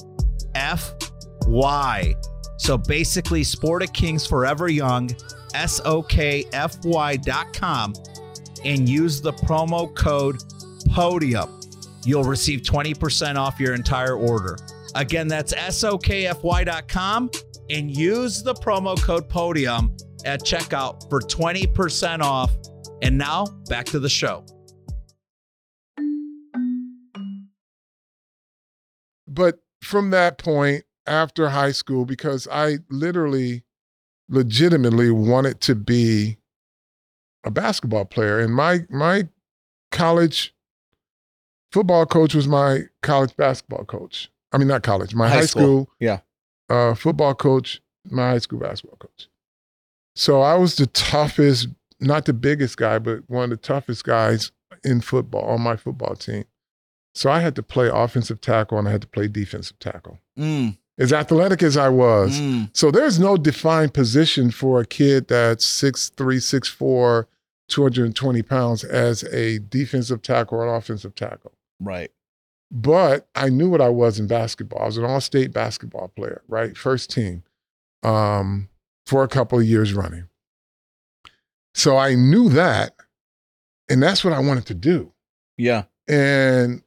[2.58, 5.10] so basically, Sport of Kings Forever Young,
[5.54, 6.74] SOKFY.com,
[8.64, 10.38] and use the promo code
[10.90, 12.06] PODIUM.
[12.06, 14.58] You'll receive 20% off your entire order.
[14.96, 17.30] Again, that's SOKFY.com
[17.70, 22.56] and use the promo code PODIUM at checkout for 20% off.
[23.02, 24.46] And now back to the show.
[29.28, 33.64] But from that point, after high school, because I literally,
[34.30, 36.38] legitimately wanted to be
[37.44, 39.28] a basketball player, and my my
[39.92, 40.56] college
[41.72, 44.32] football coach was my college basketball coach.
[44.52, 46.20] I mean, not college, my high, high school, school, yeah,
[46.74, 49.28] uh, football coach, my high school basketball coach.
[50.16, 51.68] So I was the toughest,
[52.00, 54.52] not the biggest guy, but one of the toughest guys
[54.84, 56.46] in football on my football team.
[57.16, 60.20] So I had to play offensive tackle and I had to play defensive tackle.
[60.38, 60.78] Mm.
[60.98, 62.40] As athletic as I was.
[62.40, 62.70] Mm.
[62.74, 67.26] So there's no defined position for a kid that's 6'3, 6'4,
[67.70, 71.54] 220 pounds as a defensive tackle or an offensive tackle.
[71.80, 72.12] Right.
[72.76, 74.82] But I knew what I was in basketball.
[74.82, 76.76] I was an all-state basketball player, right?
[76.76, 77.44] First team
[78.02, 78.68] um,
[79.06, 80.28] for a couple of years running.
[81.76, 82.96] So I knew that,
[83.90, 85.12] and that's what I wanted to do.
[85.56, 85.84] Yeah.
[86.08, 86.82] And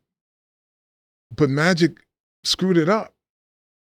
[1.34, 2.04] but Magic
[2.42, 3.14] screwed it up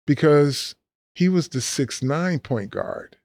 [0.06, 0.74] because
[1.14, 3.16] he was the six nine point guard,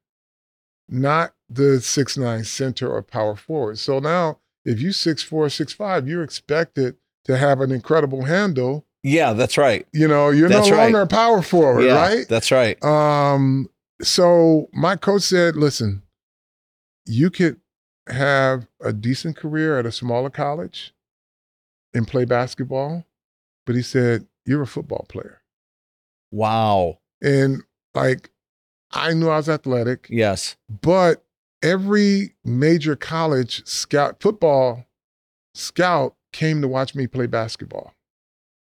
[0.88, 3.80] not the six nine center or power forward.
[3.80, 8.86] So now if you six four, six five, you're expected to have an incredible handle.
[9.04, 9.88] Yeah, that's right.
[9.94, 11.04] You know, you're that's no longer right.
[11.04, 12.28] a power forward, yeah, right?
[12.28, 12.82] That's right.
[12.84, 13.68] Um,
[14.02, 16.04] so my coach said, listen,
[17.06, 17.60] you could
[18.08, 20.94] have a decent career at a smaller college
[21.94, 23.06] and play basketball,
[23.66, 25.42] but he said, you're a football player.
[26.32, 27.00] Wow.
[27.22, 28.32] And like
[28.92, 30.08] I knew I was athletic.
[30.10, 30.58] Yes.
[30.70, 31.24] But
[31.62, 34.86] every major college scout football
[35.54, 37.94] scout came to watch me play basketball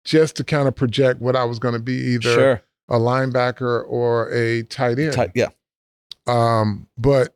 [0.03, 2.61] just to kind of project what I was going to be either sure.
[2.89, 5.13] a linebacker or a tight end.
[5.13, 5.49] Tight, yeah.
[6.27, 7.35] Um, but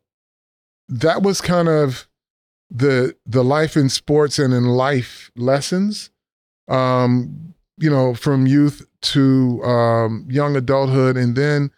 [0.89, 2.07] that was kind of
[2.69, 6.09] the the life in sports and in life lessons.
[6.67, 11.71] Um, you know, from youth to um, young adulthood, and then,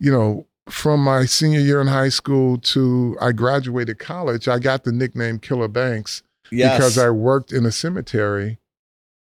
[0.00, 4.84] you know, from my senior year in high school to I graduated college, I got
[4.84, 6.76] the nickname Killer Banks yes.
[6.76, 8.58] because I worked in a cemetery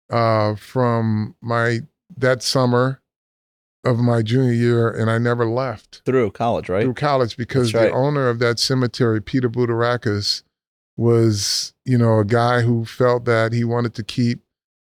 [0.09, 1.79] uh, from my
[2.17, 3.01] that summer
[3.83, 6.83] of my junior year, and I never left through college, right?
[6.83, 7.85] Through college, because right.
[7.85, 10.43] the owner of that cemetery, Peter Budarakis,
[10.97, 14.41] was you know a guy who felt that he wanted to keep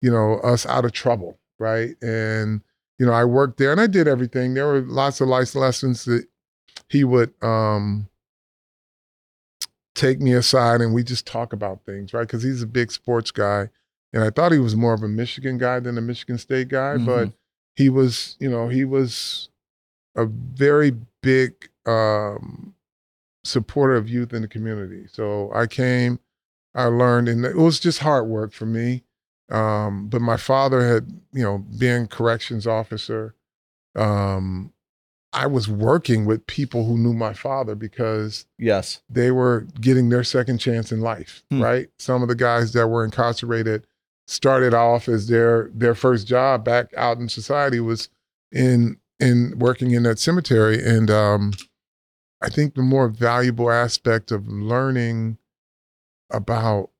[0.01, 1.95] you know us out of trouble, right?
[2.01, 2.61] And
[2.99, 4.53] you know I worked there, and I did everything.
[4.53, 6.27] There were lots of life lessons that
[6.89, 8.07] he would um,
[9.95, 12.27] take me aside and we just talk about things, right?
[12.27, 13.69] Because he's a big sports guy.
[14.13, 16.95] And I thought he was more of a Michigan guy than a Michigan State guy,
[16.95, 17.05] mm-hmm.
[17.05, 17.31] but
[17.75, 19.49] he was, you know, he was
[20.15, 22.75] a very big um,
[23.43, 25.07] supporter of youth in the community.
[25.11, 26.19] So I came,
[26.73, 29.03] I learned, and it was just hard work for me.
[29.49, 33.35] Um, but my father had, you know, being corrections officer,
[33.95, 34.73] um,
[35.35, 40.23] I was working with people who knew my father because yes, they were getting their
[40.23, 41.61] second chance in life, hmm.
[41.61, 41.89] right?
[41.99, 43.85] Some of the guys that were incarcerated
[44.27, 48.09] started off as their their first job back out in society was
[48.51, 51.51] in in working in that cemetery and um,
[52.41, 55.37] I think the more valuable aspect of learning
[56.31, 56.91] about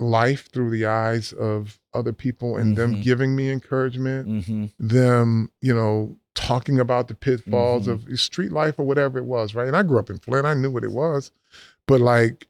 [0.00, 2.92] life through the eyes of other people and mm-hmm.
[2.92, 4.66] them giving me encouragement, mm-hmm.
[4.78, 8.12] them, you know, talking about the pitfalls mm-hmm.
[8.12, 9.66] of street life or whatever it was, right?
[9.66, 11.32] And I grew up in Flint, I knew what it was,
[11.86, 12.46] but like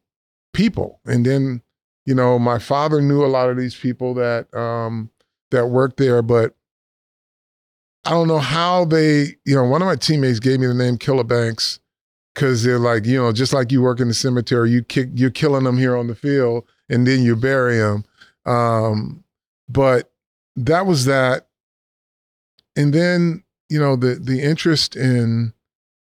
[0.53, 1.01] people.
[1.05, 1.63] And then,
[2.07, 5.11] you know, my father knew a lot of these people that um
[5.51, 6.55] that worked there, but
[8.05, 10.97] I don't know how they, you know, one of my teammates gave me the name
[10.97, 11.81] Killer Banks
[12.35, 15.31] because they're like, you know, just like you work in the cemetery, you kick, you're
[15.31, 18.05] killing them here on the field, and then you bury them.
[18.45, 19.25] Um,
[19.69, 20.11] but
[20.57, 21.47] that was that,
[22.77, 25.55] and then you know the the interest in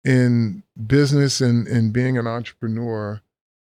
[0.05, 3.21] in business and and being an entrepreneur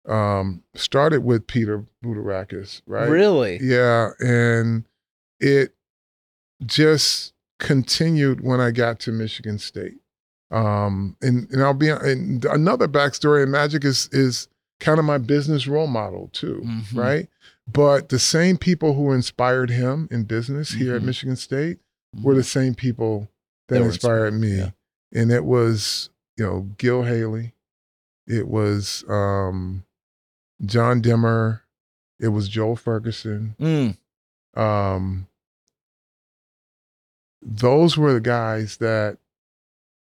[0.07, 3.09] um, started with Peter Budarakis, right?
[3.09, 3.59] Really?
[3.61, 4.85] Yeah, and
[5.39, 5.73] it
[6.65, 9.97] just continued when I got to Michigan State.
[10.51, 13.43] Um, and and I'll be and another backstory.
[13.43, 14.47] And Magic is is
[14.79, 16.97] kind of my business role model too, Mhm.
[16.97, 17.29] right?
[17.71, 21.05] But the same people who inspired him in business here at Mhm.
[21.05, 21.79] Michigan State
[22.21, 23.29] were the same people
[23.69, 24.71] that That were inspired me, yeah.
[25.13, 27.53] and it was you know Gil Haley,
[28.27, 29.85] it was um,
[30.65, 31.63] John Dimmer,
[32.19, 33.55] it was Joel Ferguson.
[33.59, 33.97] Mm,
[34.59, 35.27] Um,
[37.41, 39.17] those were the guys that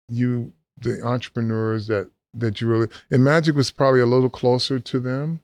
[0.10, 5.00] you, the entrepreneurs that that you really and Magic was probably a little closer to
[5.00, 5.42] them.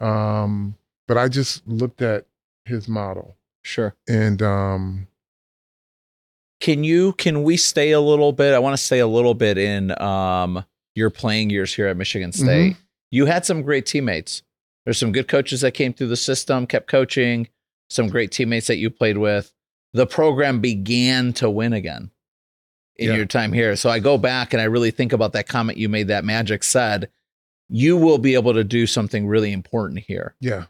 [0.00, 2.26] Um, but I just looked at
[2.64, 3.94] his model sure.
[4.08, 5.06] and um,
[6.60, 8.54] Can you can we stay a little bit?
[8.54, 12.32] I want to stay a little bit in um your playing years here at Michigan
[12.32, 12.76] State.
[13.10, 14.42] You had some great teammates.
[14.84, 17.48] There's some good coaches that came through the system, kept coaching,
[17.90, 19.52] some great teammates that you played with.
[19.92, 22.10] The program began to win again
[22.96, 23.16] in Yeah.
[23.16, 23.76] your time here.
[23.76, 26.62] So I go back and I really think about that comment you made that Magic
[26.62, 27.08] said,
[27.68, 30.64] you will be able to do something really important here yeah,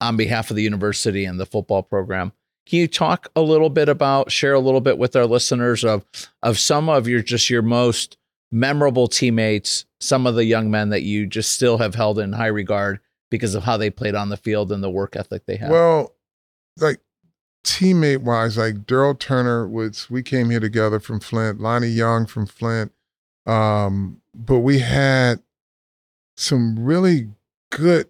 [0.00, 2.32] on behalf of the university and the football program.
[2.66, 6.04] Can you talk a little bit about, share a little bit with our listeners of
[6.42, 8.16] of some of your just your most
[8.50, 12.46] memorable teammates, some of the young men that you just still have held in high
[12.46, 13.00] regard
[13.30, 15.70] because of how they played on the field and the work ethic they had.
[15.70, 16.14] Well,
[16.78, 17.00] like
[17.64, 22.46] teammate wise, like Daryl Turner was, we came here together from Flint, Lonnie Young from
[22.46, 22.92] Flint.
[23.46, 25.40] Um, but we had
[26.36, 27.28] some really
[27.70, 28.08] good,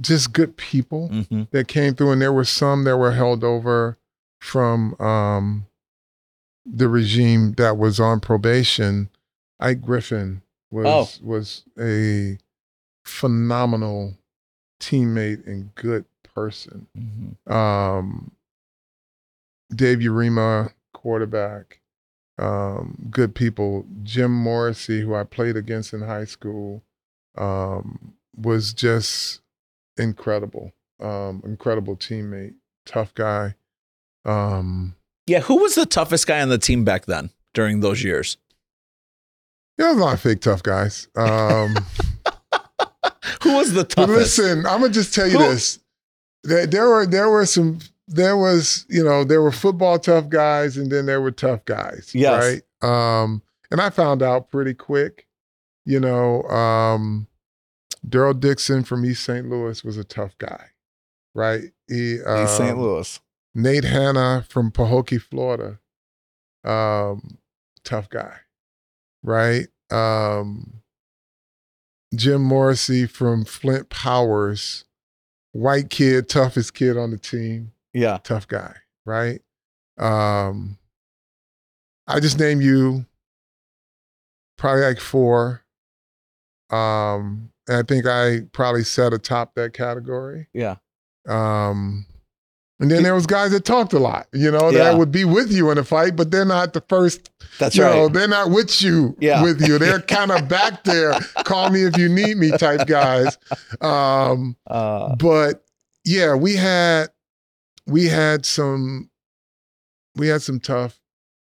[0.00, 1.50] just good people Mhm.
[1.50, 3.96] that came through, and there were some that were held over
[4.40, 5.66] from um,
[6.64, 9.08] the regime that was on probation.
[9.60, 12.38] Ike Griffin was was a
[13.04, 14.18] phenomenal
[14.80, 16.04] teammate and good
[16.34, 16.86] person.
[16.96, 17.50] Mhm.
[17.52, 18.32] Um,
[19.74, 21.80] Dave Yarema, quarterback,
[22.38, 23.86] um, good people.
[24.02, 26.82] Jim Morrissey, who I played against in high school,
[27.36, 29.40] um, was just
[29.96, 30.72] incredible.
[31.00, 32.54] Um, incredible teammate,
[32.86, 33.54] tough guy.
[34.24, 38.36] Um, Yeah, who was the toughest guy on the team back then during those years?
[39.78, 41.06] yeah, a lot of fake tough guys.
[41.16, 41.76] Um,
[43.42, 44.38] Who was the toughest?
[44.38, 45.78] listen, I'm gonna just tell you Who- this:
[46.44, 50.76] there, there were there were some there was you know there were football tough guys,
[50.76, 52.62] and then there were tough guys, Yes.
[52.82, 53.22] right?
[53.22, 55.26] Um, and I found out pretty quick,
[55.84, 57.26] you know, um,
[58.06, 59.48] Daryl Dixon from East St.
[59.48, 60.66] Louis was a tough guy,
[61.34, 61.72] right?
[61.88, 63.20] He, um, Louis.
[63.54, 65.78] Nate Hanna from Pahokee, Florida.
[66.64, 67.38] Um,
[67.84, 68.36] tough guy,
[69.22, 69.66] right?
[69.90, 70.82] Um,
[72.14, 74.84] Jim Morrissey from Flint Powers,
[75.52, 78.18] white kid, toughest kid on the team, Yeah.
[78.22, 79.40] tough guy, right?
[79.98, 80.78] Um,
[82.06, 83.06] I just named you
[84.58, 85.62] probably like four.
[86.70, 90.48] Um, and I think I probably set atop that category.
[90.52, 90.76] Yeah.
[91.28, 92.06] Um,
[92.78, 94.84] and then there was guys that talked a lot, you know, Yeah.
[94.84, 97.30] that would be with you in a fight, but they're not the first.
[97.58, 99.42] That's you know, they're not with you, Yeah.
[99.42, 99.78] with you.
[99.78, 101.18] They're kind of back there.
[101.44, 103.38] Call me if you need me, type guys.
[103.80, 105.64] Um, Uh, but
[106.04, 107.06] yeah, we had
[107.86, 109.10] we had some
[110.14, 110.98] we had some tough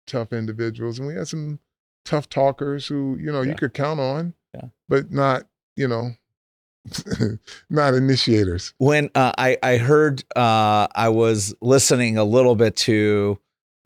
[0.07, 1.59] tough individuals, and we had some
[2.03, 3.49] tough talkers who you know Yeah.
[3.51, 4.69] you could count on, Yeah.
[4.87, 5.43] but not
[5.75, 6.11] you know
[7.69, 8.73] not initiators.
[8.77, 13.39] when uh, I I heard uh, I was listening a little bit to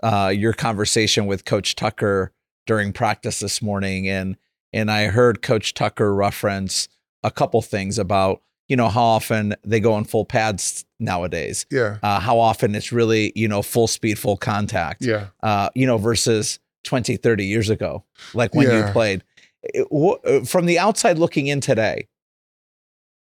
[0.03, 2.31] uh, your conversation with Coach Tucker
[2.67, 4.35] during practice this morning, and
[4.73, 6.89] and I heard Coach Tucker reference
[7.23, 11.97] a couple things about you know how often they go in full pads nowadays, Yeah,
[12.03, 15.27] uh, how often it's really you know full speed, full contact, yeah.
[15.43, 19.23] uh, you know versus 20, 30 years ago, like when you played.
[19.63, 22.07] It- uh, from the outside looking in today,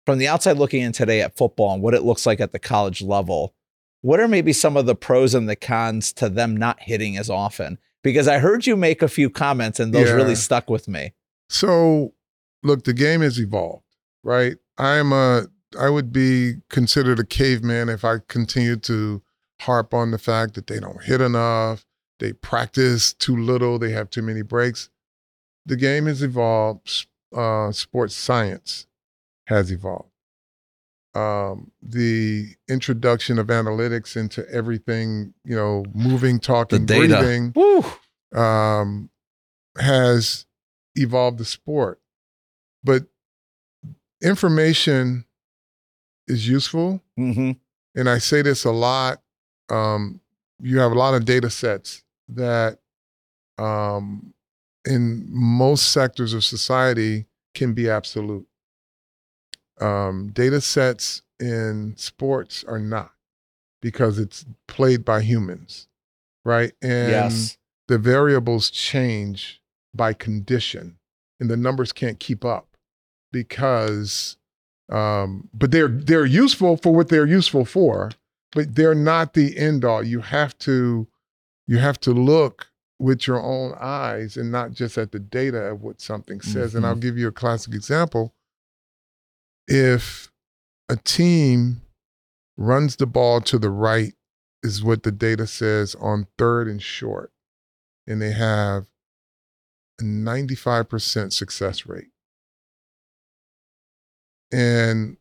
[0.07, 2.59] from the outside looking in today at football and what it looks like at the
[2.59, 3.55] college level,
[4.03, 7.31] what are maybe some of the pros and the cons to them not hitting as
[7.31, 7.79] often?
[8.03, 10.15] Because I heard you make a few comments and those Yeah.
[10.15, 11.15] really stuck with me.
[11.49, 12.13] So,
[12.63, 13.85] look, the game has evolved,
[14.23, 14.57] right?
[14.79, 15.47] I am a,
[15.79, 19.23] I would be considered a caveman if I continued to
[19.61, 21.85] harp on the fact that they don't hit enough,
[22.19, 24.91] they practice too little, they have too many breaks.
[25.67, 27.07] The game has evolved.
[27.35, 28.87] uh, sports science
[29.47, 30.11] has evolved.
[31.15, 37.53] Um, the introduction of analytics into everything, you know, moving, talking, breathing,
[38.35, 39.11] um,
[39.79, 40.47] has
[40.97, 42.01] evolved the sport.
[42.83, 43.05] But
[44.25, 45.25] information
[46.27, 47.01] is useful.
[47.19, 47.53] Mm-hmm.
[47.95, 49.21] And I say this a lot.
[49.71, 50.21] Um,
[50.61, 52.79] you have a lot of data sets that
[53.59, 54.33] um,
[54.87, 58.47] in most sectors of society can be absolute.
[59.81, 63.13] Um, data sets in sports are not
[63.83, 65.89] because it's played by humans,
[66.45, 66.73] right?
[66.81, 67.59] And yes.
[67.89, 69.61] the variables change
[69.95, 70.99] by condition
[71.39, 72.74] and the numbers can't keep up
[73.35, 74.37] because
[74.91, 78.11] um, but they're they're useful for what they're useful for
[78.53, 81.07] but they're not the end all you have to
[81.67, 82.69] you have to look
[83.01, 86.85] with your own eyes and not just at the data of what something says and
[86.85, 86.89] Mhm.
[86.89, 88.35] i'll give you a classic example
[89.67, 90.31] if
[90.89, 91.81] a team
[92.57, 94.15] runs the ball to the right
[94.63, 97.33] is what the data says on third and short
[98.07, 98.87] and they have
[100.01, 102.09] a 95% success rate.
[104.55, 105.17] And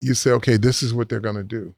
[0.00, 1.74] you say, okay, this is what they're going to do.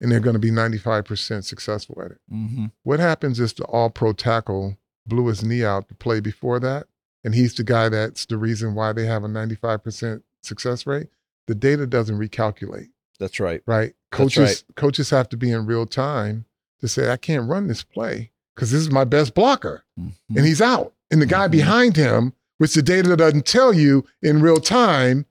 [0.00, 2.18] And they're going to be 95% successful at it.
[2.32, 2.66] Mm-hmm.
[2.82, 6.86] What happens is the all pro tackle blew his knee out the play before that.
[7.24, 11.08] And he's the guy that's the reason why they have a 95% success rate.
[11.46, 12.88] The data doesn't recalculate
[13.20, 13.62] That's right.
[13.66, 13.94] right?
[14.10, 16.46] Coaches coaches have to be in real time
[16.80, 19.84] to say, I can't run this play because this is my best blocker.
[19.98, 20.12] Mhm.
[20.36, 20.92] And he's out.
[21.12, 21.52] And the guy Mhm.
[21.52, 25.26] behind him, which the data doesn't tell you in real time,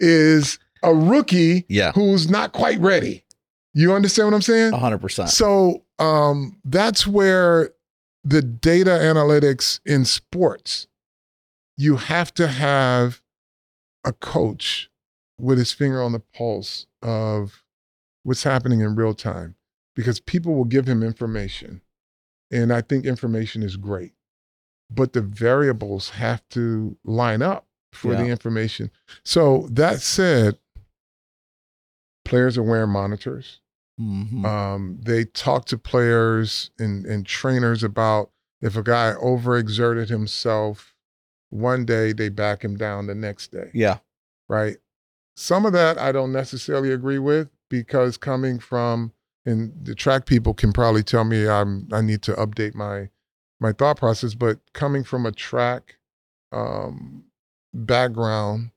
[0.00, 3.24] is a rookie yeah, who's not quite ready.
[3.72, 4.72] You understand what I'm saying?
[4.72, 5.30] hundred percent.
[5.30, 7.70] So um, that's where
[8.24, 10.86] the data analytics in sports,
[11.76, 13.20] you have to have
[14.04, 14.90] a coach
[15.38, 17.64] with his finger on the pulse of
[18.22, 19.56] what's happening in real time
[19.94, 21.82] because people will give him information.
[22.50, 24.12] And I think information is great.
[24.90, 28.90] But the variables have to line up for the information.
[29.24, 30.58] So that said,
[32.24, 33.60] players are wearing monitors.
[34.00, 34.44] Mm-hmm.
[34.44, 38.30] Um, they talk to players and, and trainers about
[38.60, 40.94] if a guy overexerted himself
[41.50, 43.98] one day, they back him down the next day, yeah,
[44.48, 44.78] right?
[45.36, 49.12] Some of that I don't necessarily agree with because coming from
[49.46, 53.10] and the track people can probably tell me I'm I need to update my
[53.60, 55.98] my thought process, but coming from a track
[56.50, 57.24] um,
[57.74, 58.70] background,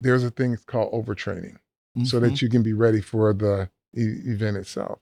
[0.00, 1.56] there's a thing called overtraining
[2.04, 2.20] so Mm-hmm.
[2.28, 4.98] that you can be ready for the e- event itself.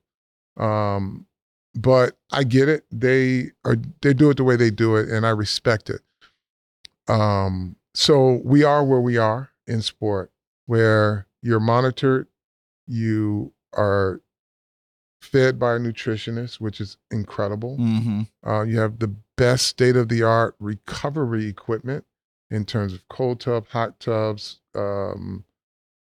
[0.58, 1.26] Um,
[1.74, 2.84] but I get it.
[2.92, 6.02] They are they do it the way they do it, and I respect it.
[7.08, 10.30] Um, so we are where we are in sport,
[10.66, 12.28] where you're monitored,
[12.86, 14.20] you are
[15.22, 17.78] fed by a nutritionist, which is incredible.
[17.78, 18.22] Mm-hmm.
[18.46, 22.04] Uh, you have the best state of the art recovery equipment
[22.52, 25.44] in terms of cold tub, hot tubs, um,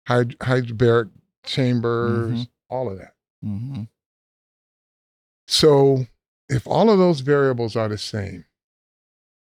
[0.08, 1.10] hyd-
[1.44, 2.48] chambers, Mhm.
[2.68, 3.14] all of that.
[3.44, 3.84] Mm-hmm.
[5.46, 6.06] So,
[6.48, 8.44] if all of those variables are the same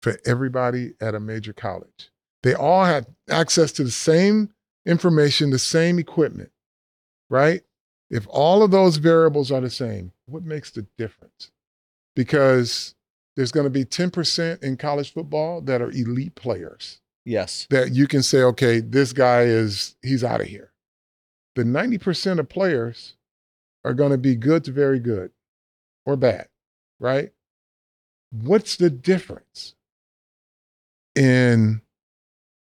[0.01, 2.09] for everybody at a major college,
[2.41, 4.53] they all have access to the same
[4.85, 6.51] information, the same equipment,
[7.29, 7.63] right?
[8.09, 11.51] If all of those variables are the same, what makes the difference?
[12.15, 12.95] Because
[13.35, 17.67] there's going to be 10% in college football that are elite players Yes.
[17.69, 20.71] that you can say, okay, this guy is, he's out of here.
[21.55, 23.15] The 90% of players
[23.85, 25.31] are going to be good to very good
[26.05, 26.47] or bad,
[26.99, 27.31] right?
[28.31, 29.75] What's the difference
[31.15, 31.81] in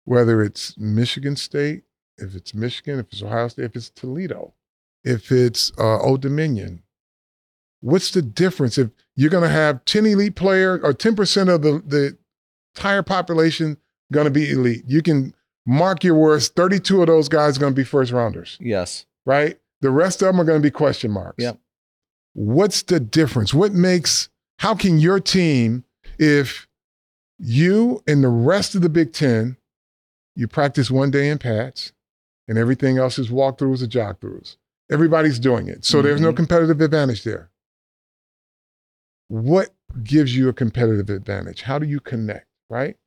[0.05, 1.83] whether it's Michigan State,
[2.17, 4.53] if it's Michigan, if it's Ohio State, if it's Toledo,
[5.03, 6.83] if it's uh, Old Dominion?
[7.81, 11.81] What's the difference if you're going to have 10 elite players or 10% of the,
[11.85, 12.17] the
[12.75, 13.77] entire population
[14.11, 14.83] going to be elite?
[14.87, 15.33] You can
[15.65, 19.05] mark your words 32 of those guys are going to be first rounders Yes.
[19.25, 19.59] right?
[19.81, 21.41] The rest of them are going to be question marks.
[21.41, 21.57] Yep.
[22.33, 23.53] What's the difference?
[23.53, 25.85] What makes, how can your team,
[26.17, 26.67] if
[27.37, 29.57] you and the rest of the Big Ten,
[30.35, 31.93] you practice one day in pads
[32.47, 34.57] and everything else is walkthroughs or jog throughs?
[34.91, 35.85] Everybody's doing it.
[35.85, 36.37] So there's no Mhm.
[36.37, 37.48] competitive advantage there.
[39.29, 39.69] What
[40.03, 41.61] gives you a competitive advantage?
[41.63, 42.97] How do you connect, right?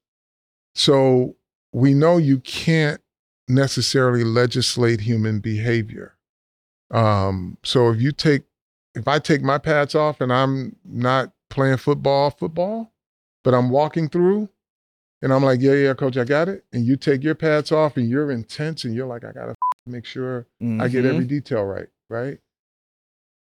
[0.74, 1.36] So
[1.72, 3.00] we know you can't
[3.48, 6.16] necessarily legislate human behavior.
[6.90, 8.42] Um, so if you take,
[8.94, 12.92] if I take my pads off and I'm not playing football, football,
[13.44, 14.48] but I'm walking through,
[15.24, 16.64] And I'm like, yeah, yeah, coach, I got it.
[16.72, 19.54] And you take your pads off and you're intense and you're like, I gotta
[19.86, 20.48] make sure
[20.80, 21.08] I get Mhm.
[21.10, 22.40] every detail right, right?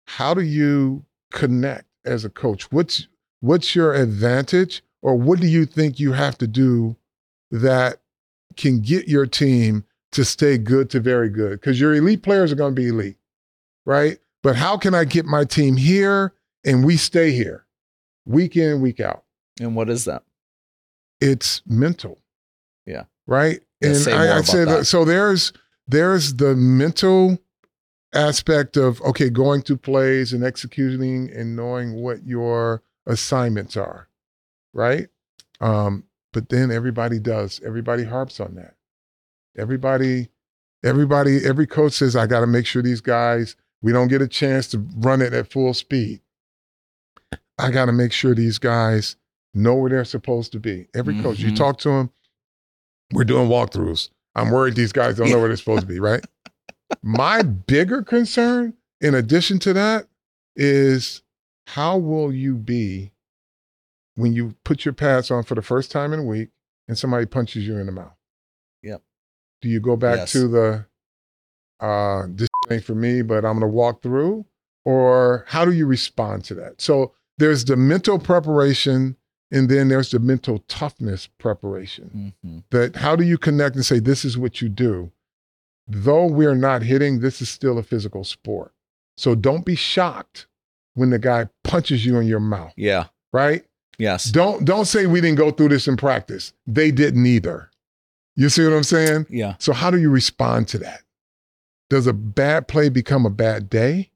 [0.06, 2.72] How do you connect as a coach?
[2.72, 3.08] What's
[3.40, 6.96] what's your advantage or what do you think you have to do
[7.52, 8.02] that
[8.56, 11.60] can get your team to stay good to very good?
[11.60, 13.18] Because your elite players are going to be elite,
[13.86, 14.20] right?
[14.42, 16.34] But how can I get my team here
[16.66, 17.66] and we stay here
[18.26, 19.24] week in, week out?
[19.60, 20.24] And what is that?
[21.22, 22.20] It's mental.
[22.86, 23.04] Yeah.
[23.28, 23.62] Right.
[23.82, 24.80] Yeah, and I, I'd say that.
[24.80, 25.54] that so there's
[25.88, 27.38] there's the mental
[28.14, 34.08] aspect of okay, going through plays and executing and knowing what your assignments are,
[34.74, 35.08] right?
[35.62, 37.62] Um, but then everybody does.
[37.66, 38.76] Everybody harps on that.
[39.58, 40.30] Everybody,
[40.84, 44.28] everybody, every coach says, I got to make sure these guys, we don't get a
[44.28, 46.22] chance to run it at full speed.
[47.60, 49.16] I got to make sure these guys
[49.54, 50.88] know where they're supposed to be.
[50.96, 51.56] Every coach, you Mhm.
[51.56, 52.10] talk to them,
[53.14, 54.10] we're doing walkthroughs.
[54.36, 56.26] I'm worried these guys don't know where they're supposed to be, right?
[57.02, 60.08] My bigger concern, in addition to that,
[60.56, 61.22] is
[61.68, 63.12] how will you be
[64.16, 66.50] when you put your pads on for the first time in a week
[66.88, 68.14] and somebody punches you in the mouth?
[68.84, 69.02] Yep.
[69.62, 70.32] Do you go back Yes.
[70.34, 70.86] to the
[71.80, 74.46] uh this ain't for me, but I'm gonna walk through?
[74.86, 76.82] Or how do you respond to that?
[76.82, 79.16] So there's the mental preparation
[79.52, 82.64] and then there's the mental toughness preparation Mhm.
[82.72, 85.12] that how do you connect and say this is what you do
[85.88, 88.74] though we're not hitting this is still a physical sport.
[89.18, 90.48] So don't be shocked
[90.96, 93.06] when the guy punches you in your mouth Yeah.
[93.32, 93.64] right?
[94.00, 94.26] Yes.
[94.26, 96.54] don't don't say we didn't go through this in practice.
[96.66, 97.70] They didn't either.
[98.36, 99.28] You see what i'm saying?
[99.30, 99.56] Yeah.
[99.60, 101.02] so how do you respond to that?
[101.90, 104.10] Does a bad play become a bad day?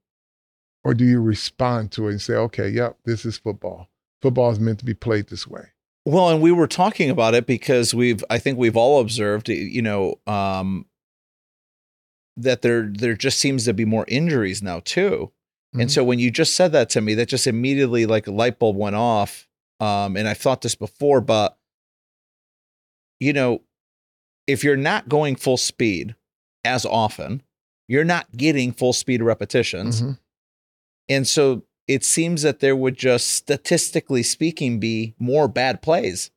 [0.83, 3.89] Or do you respond to it and say okay yep this is football.
[4.21, 5.65] Football is meant to be played this way.
[6.05, 9.81] Well, and we were talking about it because we've I think we've all observed, you
[9.81, 10.85] know, um
[12.37, 15.31] that there there just seems to be more injuries now too.
[15.73, 15.91] And Mhm.
[15.91, 18.77] so when you just said that to me, that just immediately like a light bulb
[18.77, 19.47] went off.
[19.79, 21.57] Um, and I've thought this before, but
[23.19, 23.61] you know,
[24.45, 26.15] if you're not going full speed
[26.63, 27.43] as often,
[27.87, 30.01] you're not getting full speed repetitions.
[30.01, 30.19] Mhm.
[31.09, 36.31] And so it seems that there would just statistically speaking be more bad plays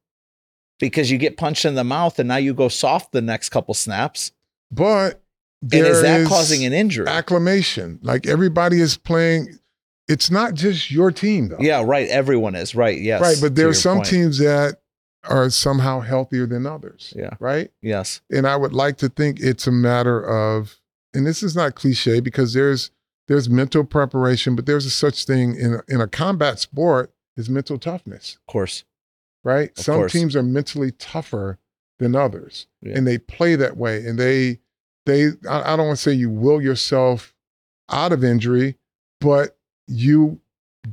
[0.79, 3.75] because you get punched in the mouth and now you go soft the next couple
[3.75, 4.33] snaps.
[4.73, 5.21] but
[5.63, 7.07] And is that causing an injury?
[7.07, 7.99] acclamation.
[8.03, 9.59] Like everybody is playing.
[10.09, 11.59] It's not just your team though.
[11.61, 12.09] yeah, right.
[12.09, 12.99] Everyone is right.
[12.99, 13.21] Yes.
[13.21, 13.37] right.
[13.41, 14.09] But there are some point.
[14.09, 14.79] teams that
[15.25, 17.13] are somehow healthier than others.
[17.17, 17.35] Yeah.
[17.39, 17.71] Right.
[17.83, 18.21] Yes.
[18.31, 20.81] And I would like to think it's a matter of,
[21.15, 22.91] and this is not cliche because there's
[23.29, 27.49] there's mental preparation, but there's a such thing in a, in a combat sport is
[27.49, 28.37] mental toughness.
[28.41, 28.85] Of course.
[29.45, 29.71] Right.
[29.79, 30.13] Of some course.
[30.13, 31.59] teams are mentally tougher
[32.01, 32.97] than others, Yeah.
[32.97, 34.59] and they play that way, and they
[35.11, 37.35] they I, I don't want to say you will yourself
[37.91, 38.77] out of injury,
[39.21, 39.57] but
[39.87, 40.41] you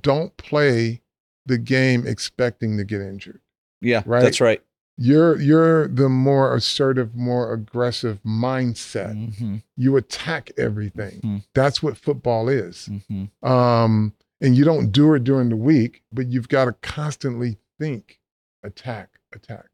[0.01, 1.01] don't play
[1.45, 3.39] the game expecting to get injured.
[3.82, 4.03] Yeah.
[4.05, 4.22] Right.
[4.24, 4.61] That's right.
[4.97, 9.13] You're you're the more assertive, more aggressive mindset.
[9.39, 9.61] Mhm.
[9.78, 11.22] You attack everything.
[11.22, 11.43] Mhm.
[11.53, 12.89] That's what football is.
[12.91, 13.30] Mhm.
[13.47, 18.20] Um, and you don't do it during the week, but you've got to constantly think,
[18.63, 19.68] attack, attack.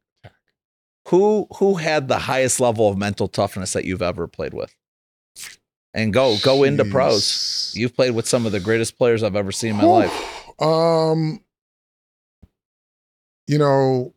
[1.08, 4.74] Who who had the highest level of mental toughness that you've ever played with?
[5.92, 7.72] And go go into pros.
[7.76, 10.62] You've played with some of the greatest players I've ever seen in my life.
[10.62, 11.40] Um,
[13.46, 14.14] you know,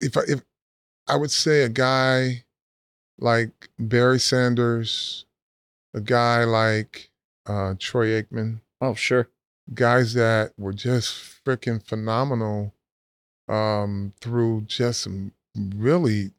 [0.00, 0.40] if I, if
[1.08, 2.44] I would say a guy
[3.18, 5.26] like Barry Sanders,
[5.94, 7.10] a guy like
[7.46, 9.28] uh, Troy Aikman, Oh, sure.
[9.74, 11.14] guys that were just
[11.44, 12.74] freaking phenomenal
[13.48, 16.32] um, through just some really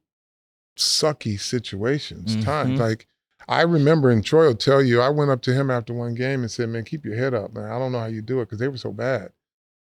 [0.77, 2.35] sucky situations.
[2.37, 2.79] Times Mhm.
[2.79, 3.07] like
[3.47, 6.41] I remember, and Troy will tell you, I went up to him after one game
[6.41, 7.71] and said, "Man, keep your head up, man.
[7.71, 9.31] I don't know how you do it because they were so bad."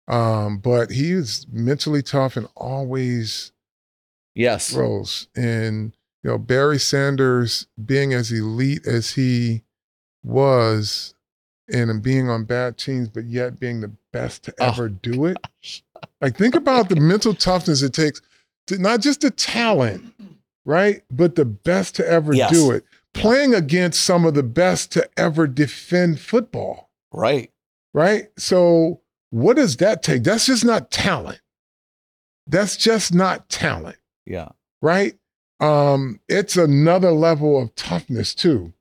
[0.08, 3.52] Um, but he was mentally tough and always
[4.34, 4.72] Yes.
[4.72, 5.28] rose.
[5.36, 5.92] And
[6.22, 9.64] you know, Barry Sanders being as elite as he
[10.24, 11.14] was,
[11.72, 15.38] and being on bad teams, but yet being the best to Oh, ever do it.
[16.22, 18.22] Like, think about the mental toughness it takes
[18.68, 20.14] to not just the talent,
[20.64, 21.02] right?
[21.10, 22.52] But the best to ever Yes.
[22.52, 22.84] do it.
[23.12, 27.50] Playing against some of the best to ever defend football, Right.
[27.92, 28.28] right?
[28.38, 30.22] So, what does that take?
[30.22, 31.40] That's just not talent.
[32.46, 33.96] That's just not talent
[34.26, 34.50] Yeah.
[34.80, 35.18] right?
[35.60, 38.72] Um, it's another level of toughness too,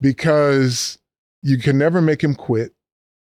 [0.00, 0.98] because
[1.42, 2.74] you can never make him quit.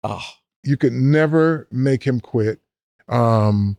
[0.03, 0.23] Oh,
[0.63, 2.59] You could never make him quit.
[3.07, 3.77] Um,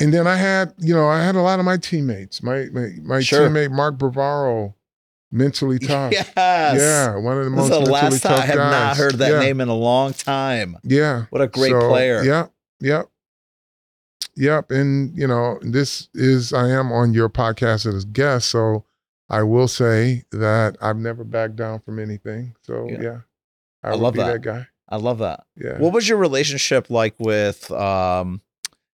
[0.00, 2.42] and then I had, you know, I had a lot of my teammates.
[2.42, 3.48] My my, my Sure.
[3.48, 4.74] teammate Mark Bavaro,
[5.32, 6.12] mentally tough.
[6.12, 6.34] Yes.
[6.36, 9.14] Yeah, one of the This most is the mentally last time I have not heard
[9.14, 9.40] that yeah.
[9.40, 10.76] name in a long time.
[10.84, 11.24] Yeah.
[11.30, 12.22] What a great So, player.
[12.22, 12.52] Yep.
[12.80, 13.08] Yep.
[14.36, 14.70] Yep.
[14.70, 18.84] And you know, this is I am on your podcast as a guest, so
[19.28, 22.54] I will say that I've never backed down from anything.
[22.62, 23.02] So Yeah.
[23.02, 23.18] yeah,
[23.82, 24.32] I, I love that.
[24.34, 24.42] that.
[24.42, 24.66] guy.
[24.88, 25.44] I love that.
[25.56, 25.78] Yeah.
[25.78, 28.40] What was your relationship like with um,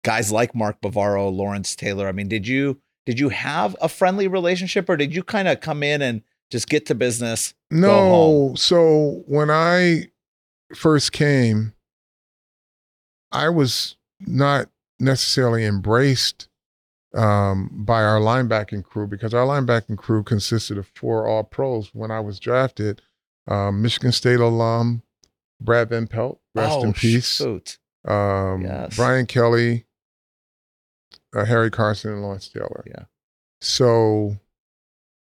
[0.05, 2.09] guys like Mark Bavaro, Lawrence Taylor?
[2.09, 5.61] I mean, did you did you have a friendly relationship, or did you kind of
[5.61, 7.55] come in and just get to business?
[7.71, 8.53] No.
[8.57, 10.09] So when I
[10.75, 11.73] first came,
[13.33, 14.69] I was not
[15.01, 16.49] necessarily embraced
[17.15, 22.11] um, by our linebacking crew because our linebacking crew consisted of four all pros when
[22.11, 23.01] I was drafted.
[23.47, 25.03] Um, Michigan State alum,
[25.61, 27.27] Brad Van Pelt, rest in Oh, peace.
[27.27, 27.79] shoot.
[28.07, 28.97] Um, Yes.
[28.97, 29.87] Brian Kelley,
[31.35, 32.85] uh, Harry Carson, and Lawrence Taylor.
[32.87, 33.05] Yeah.
[33.61, 34.39] So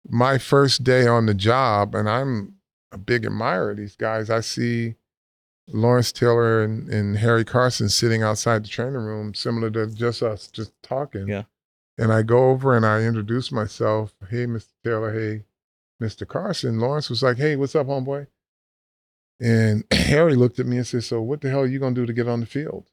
[0.08, 2.54] my first day on the job, and I'm
[2.92, 4.30] a big admirer of these guys.
[4.30, 4.94] I see
[5.68, 10.46] Lawrence Taylor and, and Harry Carson sitting outside the training room, similar to just us
[10.48, 11.28] just talking.
[11.28, 11.44] Yeah.
[11.98, 14.14] And I go over and I introduce myself.
[14.30, 14.68] Hey, Mr.
[14.84, 15.12] Taylor.
[15.12, 15.44] Hey,
[16.00, 16.26] Mr.
[16.26, 16.78] Carson.
[16.78, 18.28] Lawrence was like, Hey, what's up, homeboy?
[19.40, 22.06] And Harry looked at me and said, So what the hell are you gonna do
[22.06, 22.90] to get on the field?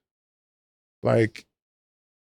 [1.03, 1.45] Like,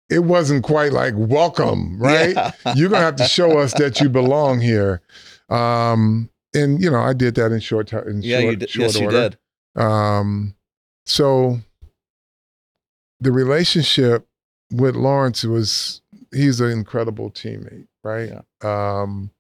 [0.10, 2.36] it wasn't quite like welcome, right?
[2.36, 2.52] Yeah.
[2.76, 5.02] You're gonna have to show us that you belong here.
[5.50, 8.08] Um, and you know, I did that in short time.
[8.08, 8.70] In yeah, short, you did.
[8.70, 9.38] short Yes, you did.
[9.76, 10.56] Um,
[11.06, 11.60] so
[13.20, 14.28] the relationship
[14.72, 16.02] with Lawrence was
[16.32, 18.34] he's an incredible teammate, right?
[18.64, 19.32] Um,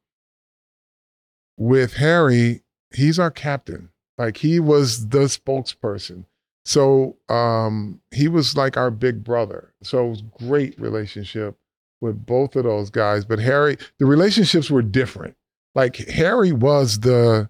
[1.57, 2.63] with Harry,
[2.93, 3.89] he's our captain.
[4.17, 6.25] Like he was the spokesperson.
[6.65, 9.73] So um, he was like our big brother.
[9.83, 11.57] So it was great relationship
[11.99, 13.25] with both of those guys.
[13.25, 15.35] But Harry, the relationships were different.
[15.75, 17.49] Like Harry was the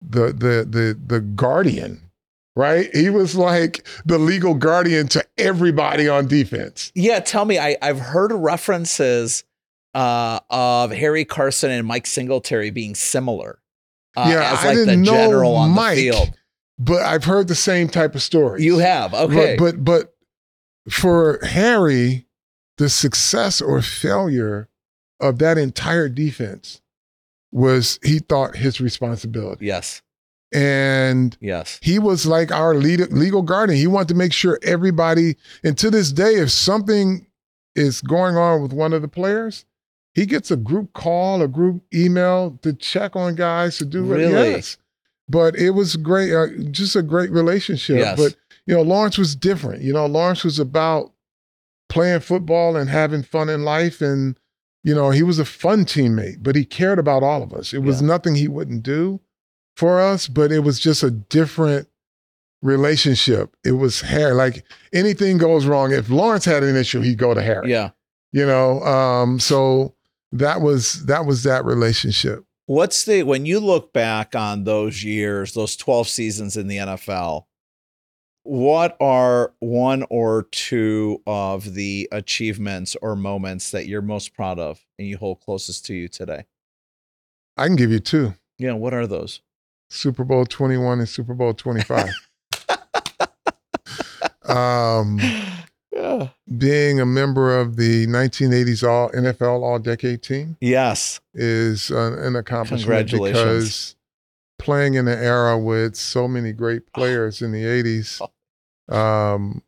[0.00, 2.00] the the the the guardian,
[2.54, 2.94] right?
[2.94, 6.92] He was like the legal guardian to everybody on defense.
[6.94, 7.58] Yeah, tell me.
[7.58, 9.44] I I've heard references
[9.94, 13.58] uh, of Harry Carson and Mike Singletary being similar.
[14.16, 15.96] Uh, Yeah, as I like the didn't know general on Mike.
[15.96, 16.34] the field.
[16.78, 18.64] But I've heard the same type of stories.
[18.64, 19.56] You have okay.
[19.58, 20.14] But, but
[20.86, 22.26] but for Harry,
[22.78, 24.68] the success or failure
[25.20, 26.80] of that entire defense
[27.50, 29.64] was he thought his responsibility.
[29.66, 30.02] yes,
[30.52, 31.78] And yes.
[31.82, 33.78] he was like our lead, legal guardian.
[33.78, 37.26] He wanted to make sure everybody, and to this day, if something
[37.74, 39.64] is going on with one of the players,
[40.16, 44.02] he gets a group call, a group email to check on guys to do.
[44.02, 44.52] Really?
[44.52, 44.78] Yes.
[45.28, 47.98] But it was great, uh, just a great relationship.
[47.98, 48.16] Yes.
[48.18, 49.82] But, you know, Lawrence was different.
[49.82, 51.12] You know, Lawrence was about
[51.90, 54.00] playing football and having fun in life.
[54.00, 54.38] And,
[54.82, 57.74] you know, he was a fun teammate, but he cared about all of us.
[57.74, 58.06] It was Yeah.
[58.06, 59.20] nothing he wouldn't do
[59.76, 61.88] for us, but it was just a different
[62.62, 63.54] relationship.
[63.66, 64.32] It was Harry.
[64.32, 64.64] Like
[64.94, 67.70] anything goes wrong, if Lawrence had an issue, he'd go to Harry.
[67.70, 67.90] Yeah.
[68.32, 69.92] You know, um, so
[70.38, 72.44] that was that was that relationship.
[72.66, 77.44] What's the when you look back on those years, those 12 seasons in the NFL,
[78.42, 84.80] what are one or two of the achievements or moments that you're most proud of
[84.98, 86.44] and you hold closest to you today?
[87.56, 88.34] I can give you two.
[88.58, 89.40] Yeah, what are those?
[89.90, 92.08] Super Bowl 21 and Super Bowl 25.
[94.48, 95.20] um,
[95.96, 96.28] Yeah.
[96.58, 101.20] being a member of the 1980s All NFL All Decade team Yes.
[101.34, 103.38] is uh, an accomplishment Congratulations.
[103.42, 103.96] because
[104.58, 108.20] playing in an era with so many great players in the 80s,
[108.94, 109.62] um,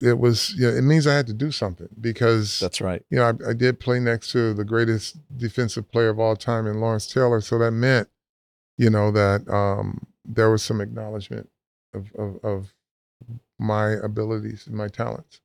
[0.00, 3.02] it was, yeah, it means I had to do something because, That's right.
[3.10, 6.66] you know, I, I did play next to the greatest defensive player of all time
[6.66, 7.40] in Lawrence Taylor.
[7.40, 8.08] So that meant,
[8.76, 11.48] you know, that um, there was some acknowledgement
[11.94, 12.74] of, of, of
[13.58, 15.40] my abilities and my talents.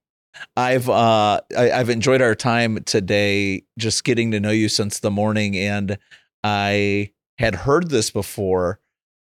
[0.56, 5.12] I've uh I, I've enjoyed our time today just getting to know you since the
[5.12, 5.98] morning and
[6.44, 8.80] I had heard this before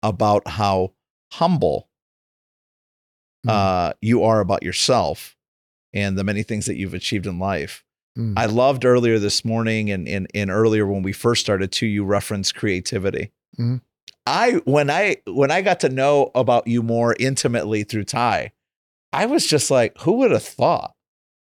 [0.03, 0.93] about how
[1.33, 1.89] humble
[3.47, 3.51] Mm.
[3.51, 5.35] uh you are about yourself
[5.95, 7.85] and the many things that you've achieved in life.
[8.19, 8.35] Mm.
[8.37, 12.05] I loved earlier this morning and and, and earlier when we first started too you
[12.05, 13.33] reference creativity.
[13.59, 13.81] Mhm.
[14.27, 18.53] I when I when I got to know about you more intimately through Ty,
[19.13, 20.95] I was just like, who would have thought?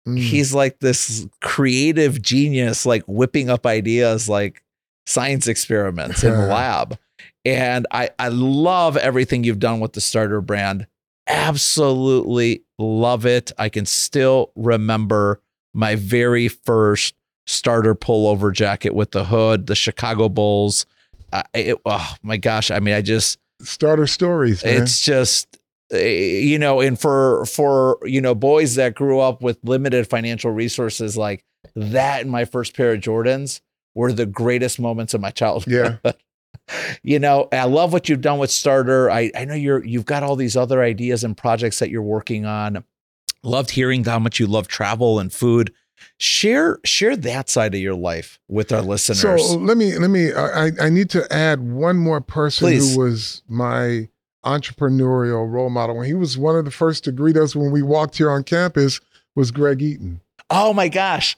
[0.06, 0.18] Mm.
[0.18, 4.62] he's like this creative genius, like whipping up ideas like
[5.06, 6.98] science experiments in the lab.
[7.44, 10.86] And I, I love everything you've done with the starter brand.
[11.28, 13.52] Absolutely love it.
[13.58, 15.40] I can still remember
[15.72, 17.14] my very first
[17.46, 20.84] starter pullover jacket with the hood, the Chicago Bulls.
[21.32, 22.70] Uh, it, oh my gosh!
[22.70, 24.64] I mean, I just Starter stories.
[24.64, 24.82] Man.
[24.82, 25.58] it's just
[25.92, 30.50] Eh, you know, and for for you know boys that grew up with limited financial
[30.50, 31.44] resources, like
[31.76, 33.60] that, and my first pair of Jordans
[33.94, 35.98] were the greatest moments of my childhood.
[36.04, 36.12] yeah.
[37.02, 39.10] you know, I love what you've done with Starter.
[39.10, 42.46] I, I know you're you've got all these other ideas and projects that you're working
[42.46, 42.84] on.
[43.42, 45.74] Loved hearing how much you love travel and food.
[46.18, 49.20] Share share that side of your life with our listeners.
[49.20, 50.32] So let me let me.
[50.32, 52.94] I I need to add one more person Please.
[52.94, 54.08] who was my
[54.44, 55.96] entrepreneurial role model.
[55.96, 58.44] When he was one of the first to greet us when we walked here on
[58.44, 59.00] campus
[59.34, 60.20] was Greg Eaton.
[60.50, 61.36] oh my gosh.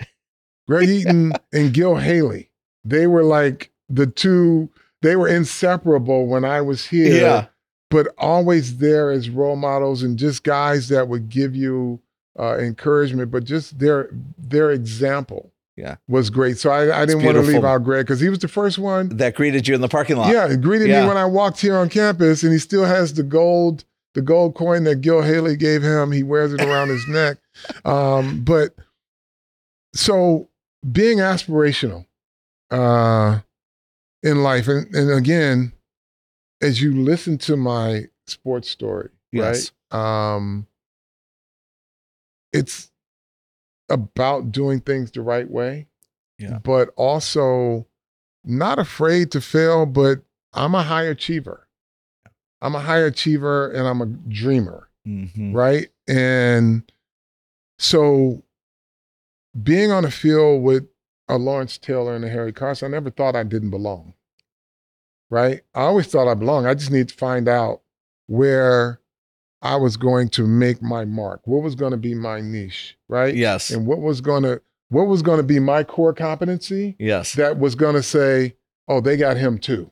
[0.66, 2.50] Greg Eaton and Gil Haley.
[2.84, 4.70] They were like the two.
[5.02, 7.20] They were inseparable when I was here.
[7.20, 7.46] Yeah.
[7.90, 12.00] but always there as role models and just guys that would give you
[12.38, 15.97] uh, encouragement, but just their their example Yeah.
[16.09, 16.59] was great.
[16.59, 19.09] So I, I didn't want to leave out Greg because he was the first one.
[19.16, 20.33] That greeted you in the parking lot.
[20.33, 21.03] Yeah, he greeted Yeah.
[21.03, 24.55] me when I walked here on campus, and he still has the gold the gold
[24.55, 26.12] coin that Gil Haley gave him.
[26.12, 27.39] He wears it around his neck.
[27.85, 28.72] Um, but
[29.95, 30.49] so
[30.93, 32.07] being aspirational
[32.70, 33.41] uh,
[34.22, 35.72] in life, and, and again,
[36.62, 39.72] as you listen to my sports story, Yes.
[39.93, 40.35] right?
[40.37, 40.68] Um,
[42.53, 42.91] it's
[43.89, 45.87] about doing things the right way,
[46.39, 46.59] Yeah.
[46.59, 47.87] but also
[48.45, 49.87] not afraid to fail.
[49.87, 50.22] But
[50.53, 51.68] I'm a high achiever.
[52.61, 55.55] I'm a high achiever, and I'm a dreamer Mhm.
[55.55, 55.91] right?
[56.09, 56.91] And
[57.78, 58.43] so
[59.62, 60.89] being on the field with
[61.28, 64.14] a Lawrence Taylor and a Harry Carson, I never thought I didn't belong.
[65.30, 65.62] Right?
[65.74, 66.66] I always thought I belonged.
[66.66, 67.82] I just need to find out
[68.26, 69.01] where
[69.64, 71.40] I was going to make my mark.
[71.46, 73.34] What was going to be my niche, right?
[73.34, 73.70] Yes.
[73.70, 74.60] And what was going to
[74.90, 77.32] what was going to be my core competency Yes.
[77.32, 78.54] that was going to say,
[78.86, 79.90] "Oh, they got him too."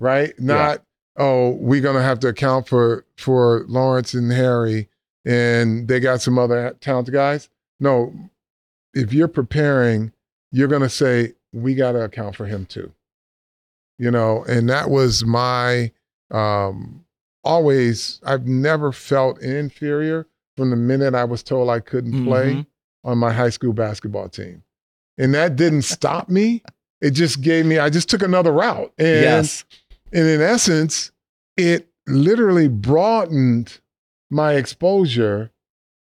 [0.00, 0.32] Right?
[0.40, 0.82] Not,
[1.16, 4.88] "Oh, we're going to have to account for for Lawrence and Harry
[5.24, 7.48] and they got some other talented guys."
[7.78, 8.12] No.
[8.94, 10.12] If you're preparing,
[10.50, 12.92] you're going to say, "We got to account for him too."
[13.98, 15.92] You know, and that was my
[16.30, 17.04] um
[17.46, 20.26] always I've never felt inferior
[20.56, 22.66] from the minute I was told I couldn't play Mhm.
[23.04, 24.62] on my high school basketball team.
[25.18, 26.62] And that didn't stop me.
[27.00, 28.92] It just gave me, I just took another route.
[28.98, 29.64] And, yes.
[30.12, 31.10] and in essence,
[31.56, 33.80] it literally broadened
[34.30, 35.50] my exposure,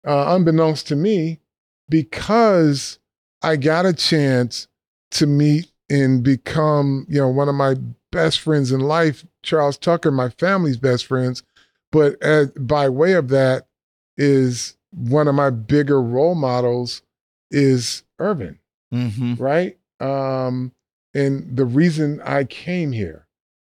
[0.06, 1.40] uh, unbeknownst to me,
[1.88, 2.98] because
[3.42, 4.68] I got a chance
[5.12, 7.76] to meet and become, you know, one of my
[8.12, 11.42] best friends in life, Charles Tucker, my family's best friends.
[11.92, 13.66] But as, by way of that
[14.16, 17.02] is one of my bigger role models
[17.50, 18.58] is Earvin,
[18.90, 19.76] hmm right?
[20.00, 20.72] Um,
[21.14, 23.26] and the reason I came here.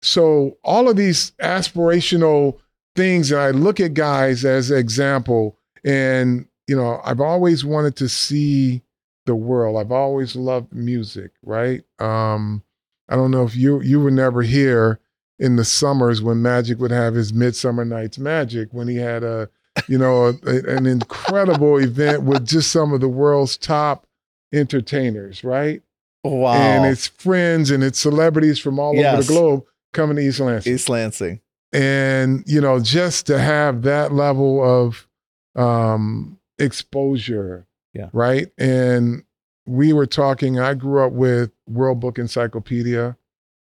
[0.02, 2.58] So all of these aspirational
[2.94, 8.08] things, and I look at guys as example, and you know, I've always wanted to
[8.08, 8.82] see
[9.26, 9.76] the world.
[9.76, 11.82] I've always loved music, right?
[11.98, 12.62] Um,
[13.08, 15.00] I don't know if you you were never here
[15.38, 19.48] in the summers when Magic would have his Midsummer Night's Magic when he had a
[19.88, 24.06] you know a, an incredible event with just some of the world's top
[24.52, 25.82] entertainers, right?
[26.24, 26.54] Wow.
[26.54, 30.72] And it's friends and it's celebrities from all over the globe coming to East Lansing
[30.74, 31.40] East Lansing.
[31.72, 35.06] and you know just to have that level of
[35.54, 38.08] um exposure Yeah.
[38.12, 39.22] right and
[39.66, 43.16] we were talking i grew up with world book encyclopedia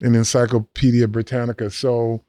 [0.05, 2.23] and encyclopedia britannica so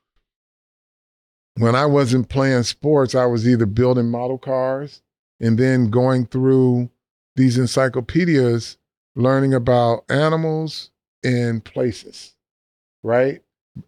[1.57, 5.01] when i wasn't playing sports i was either building model cars
[5.39, 6.89] and then going through
[7.35, 8.77] these encyclopedias
[9.15, 10.89] learning about animals
[11.23, 12.35] and places
[13.03, 13.41] right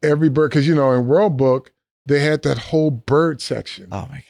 [0.04, 1.72] every bird because you know in world book
[2.06, 4.24] they had that whole bird section Oh my god.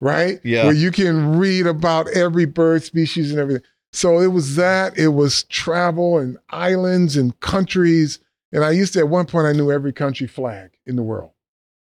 [0.00, 0.64] right Yeah.
[0.64, 5.08] where you can read about every bird species and everything so it was that it
[5.08, 8.18] was travel and islands and countries
[8.54, 11.32] and i used to at one point i knew every country flag in the world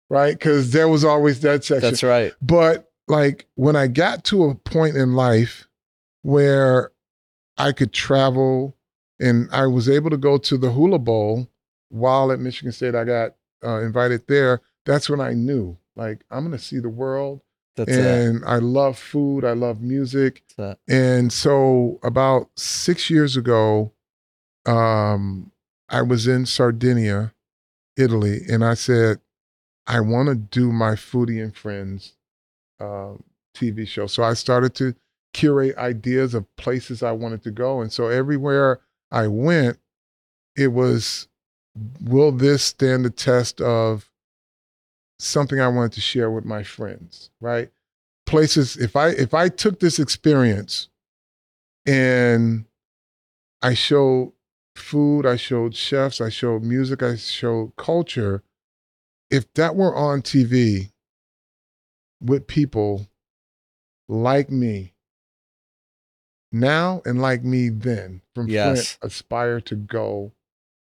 [0.10, 2.34] right because there was always that section That's right.
[2.42, 5.68] but like when I got to a point in life
[6.22, 6.92] where
[7.58, 8.78] I could travel
[9.20, 11.50] and I was able to go to the Hula Bowl
[11.90, 14.62] while at Michigan State, I got uh, invited there.
[14.86, 17.42] That's when I knew, like, I'm going to see the world.
[17.76, 18.00] That's it.
[18.06, 19.44] and I love food.
[19.44, 20.44] I love music.
[20.58, 23.92] That's And so about six years ago,
[24.66, 25.52] um,
[25.94, 27.36] I was in Sardinia,
[27.96, 29.20] Italy, and I said,
[29.86, 32.14] I want to do my Foodie and Friends
[32.80, 33.24] um,
[33.56, 34.08] TV show.
[34.08, 34.96] So I started to
[35.34, 37.82] curate ideas of places I wanted to go.
[37.82, 38.80] And so everywhere
[39.12, 39.78] I went,
[40.56, 41.28] it was,
[42.02, 44.10] will this stand the test of
[45.20, 47.70] something I wanted to share with my friends, right?
[48.26, 50.89] Places, if I if I took this experience
[51.86, 52.66] and
[53.62, 54.34] I showed
[54.76, 58.44] food, I showed chefs, I showed music, I showed culture,
[59.30, 60.92] if that were on TV
[62.22, 63.08] with people
[64.08, 64.94] like me
[66.52, 68.96] now and like me then from Yes.
[68.98, 70.32] Flint aspire to go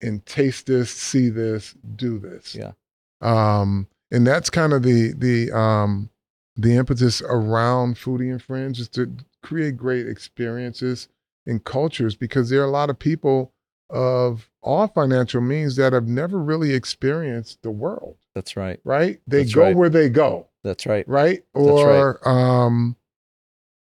[0.01, 2.55] and taste this, see this, do this.
[2.55, 2.73] Yeah.
[3.21, 6.09] Um, and that's kind of the the um
[6.57, 11.07] the impetus around Foodie and Friends is to create great experiences
[11.45, 13.53] and cultures because there are a lot of people
[13.89, 18.79] of all financial means that have never really experienced the world, That's right.
[18.83, 19.19] right?
[19.27, 19.75] They That's go right.
[19.75, 21.07] where they go That's right.
[21.07, 21.41] right?
[21.53, 21.69] right.
[21.71, 22.95] Or um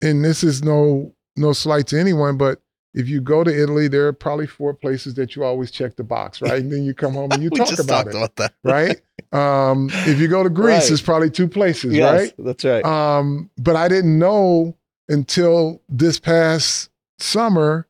[0.02, 2.60] and this is no no slight to anyone, but
[2.94, 6.02] if you go to Italy, there are probably four places that you always check the
[6.04, 6.60] box, right?
[6.60, 8.54] And then you come home and you talk about it, about that.
[8.64, 9.00] right?
[9.30, 10.88] Um, if you go to Greece, Right.
[10.88, 12.34] there's probably two places, Yes, right?
[12.38, 12.82] that's right.
[12.82, 14.74] Um, but I didn't know
[15.10, 16.88] until this past
[17.18, 17.86] summer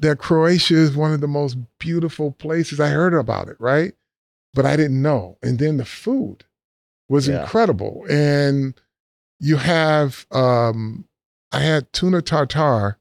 [0.00, 2.80] that Croatia is one of the most beautiful places.
[2.80, 3.92] I heard about it, right?
[4.54, 5.38] But I didn't know.
[5.42, 6.44] And then the food
[7.08, 7.42] was Yeah.
[7.42, 8.04] incredible.
[8.10, 8.74] And
[9.38, 11.06] you have um
[11.52, 12.98] I had tuna tartare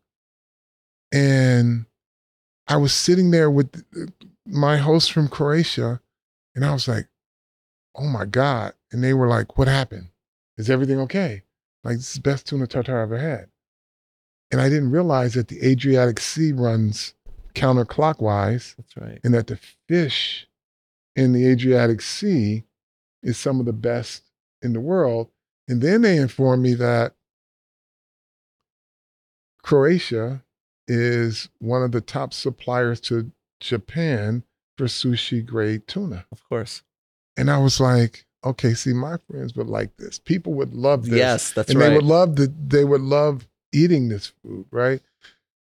[1.12, 1.86] and
[2.68, 3.84] I was sitting there with
[4.46, 6.02] my host from Croatia
[6.56, 7.08] and I was like,
[7.96, 10.10] "Oh my god." And they were like, "What happened?
[10.58, 11.44] Is everything okay?"
[11.84, 13.50] Like this is the best tuna tartare I've ever had.
[14.52, 17.14] And I didn't realize that the Adriatic Sea runs
[17.54, 19.20] counterclockwise that's right.
[19.24, 20.48] and that the fish
[21.16, 22.64] in the Adriatic Sea
[23.22, 24.24] is some of the best
[24.62, 25.30] in the world.
[25.68, 27.14] And then they informed me that
[29.62, 30.44] Croatia
[30.88, 34.44] is one of the top suppliers to Japan
[34.78, 36.26] for sushi grade tuna.
[36.32, 36.82] Of course.
[37.38, 40.18] And I was like, okay, see, my friends would like this.
[40.18, 41.90] People would love this Yes, that's and right.
[41.90, 45.02] they would love the they would love eating this food, right?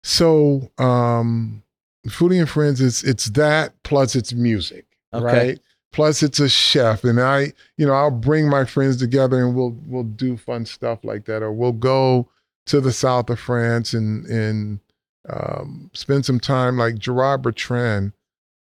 [0.03, 1.63] So, um,
[2.09, 5.25] Foodie and Friends is it's that plus it's music, Okay.
[5.25, 5.59] right?
[5.93, 9.77] Plus it's a chef, and I, you know, I'll bring my friends together and we'll
[9.87, 12.29] we'll do fun stuff like that, or we'll go
[12.67, 14.81] to the south of France and and
[15.29, 18.13] um, spend some time like Gerard Bertrand,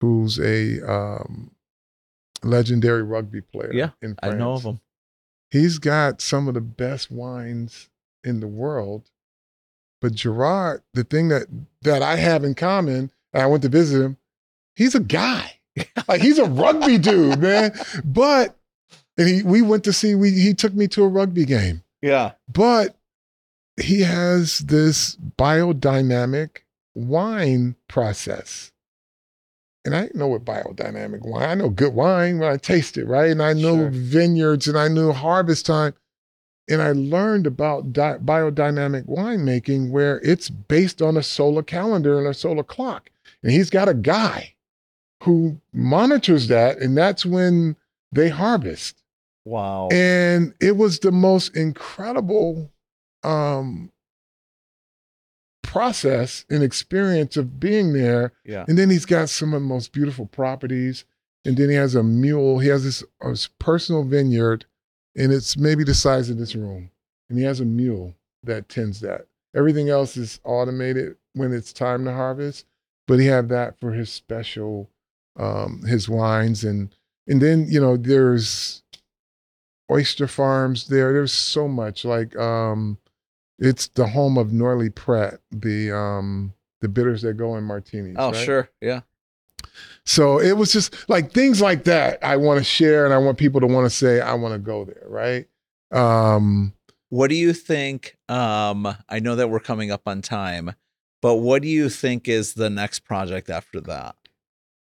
[0.01, 1.51] who's a um,
[2.43, 3.71] legendary rugby player.
[3.73, 4.82] Yeah, in I know of France them.
[5.51, 7.89] he's got some of the best wines
[8.23, 9.09] in the world.
[10.01, 11.47] But Gerard, the thing that
[11.83, 14.17] that I have in common, and I went to visit him,
[14.75, 15.59] he's a guy.
[16.07, 17.73] like he's a rugby dude, man.
[18.03, 18.57] But
[19.17, 21.83] and he we went to see we he took me to a rugby game.
[22.01, 22.31] Yeah.
[22.51, 22.95] But
[23.79, 26.57] he has this biodynamic
[26.95, 28.71] wine process.
[29.83, 31.49] And I know what biodynamic wine.
[31.49, 33.31] I know good wine when I taste it, right?
[33.31, 33.89] And I know Sure.
[33.89, 35.93] vineyards and I knew harvest time.
[36.70, 42.28] And I learned about di- biodynamic winemaking where it's based on a solar calendar and
[42.28, 43.09] a solar clock.
[43.43, 44.53] And he's got a guy
[45.24, 47.76] who monitors that, and that's when
[48.12, 48.97] they harvest
[49.45, 49.88] Wow.
[49.91, 52.72] and it was the most incredible
[53.24, 53.91] um
[55.64, 58.66] process and experience of being there yeah.
[58.68, 61.05] and then he's got some of the most beautiful properties
[61.45, 64.66] and then he has a mule he has this uh, his personal vineyard
[65.16, 66.89] and it's maybe the size of this room
[67.30, 72.05] and he has a mule that tends that everything else is automated when it's time
[72.05, 72.66] to harvest
[73.07, 74.89] but he had that for his special
[75.38, 76.95] um his wines and
[77.28, 78.84] and then you know there's
[79.91, 81.14] oyster farms there.
[81.14, 82.05] There's so much.
[82.05, 82.97] Like um
[83.59, 88.16] it's the home of Noilly Prat, the um the bitters that go in martinis.
[88.18, 88.36] Oh, right?
[88.36, 88.70] sure.
[88.82, 89.01] Yeah.
[90.05, 93.38] So it was just like things like that I want to share and I want
[93.38, 95.47] people to want to say, I want to go there, right?
[95.91, 96.74] Um
[97.09, 98.17] What do you think?
[98.30, 100.74] Um, I know that we're coming up on time,
[101.22, 104.15] but what do you think is the next project after that?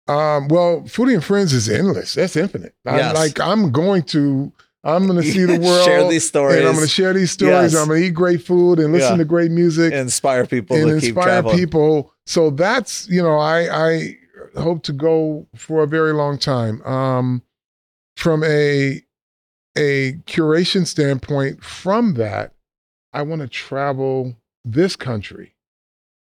[0.10, 2.14] um well Foodie and Friends is endless.
[2.16, 2.76] That's infinite.
[2.86, 4.52] I'm like I'm going to
[4.84, 5.86] I'm gonna see the world.
[5.86, 6.58] Share these stories.
[6.60, 7.72] and I'm gonna share these stories.
[7.72, 7.82] Yes.
[7.82, 9.18] I'm gonna eat great food and listen Yeah.
[9.18, 9.94] to great music.
[9.94, 12.12] inspire people and to inspire people.
[12.26, 13.60] So that's you know I
[13.92, 14.18] I
[14.56, 16.82] hope to go for a very long time.
[16.84, 17.42] Um,
[18.16, 19.02] from a
[19.76, 22.54] a curation standpoint, from that,
[23.12, 25.56] I want to travel this country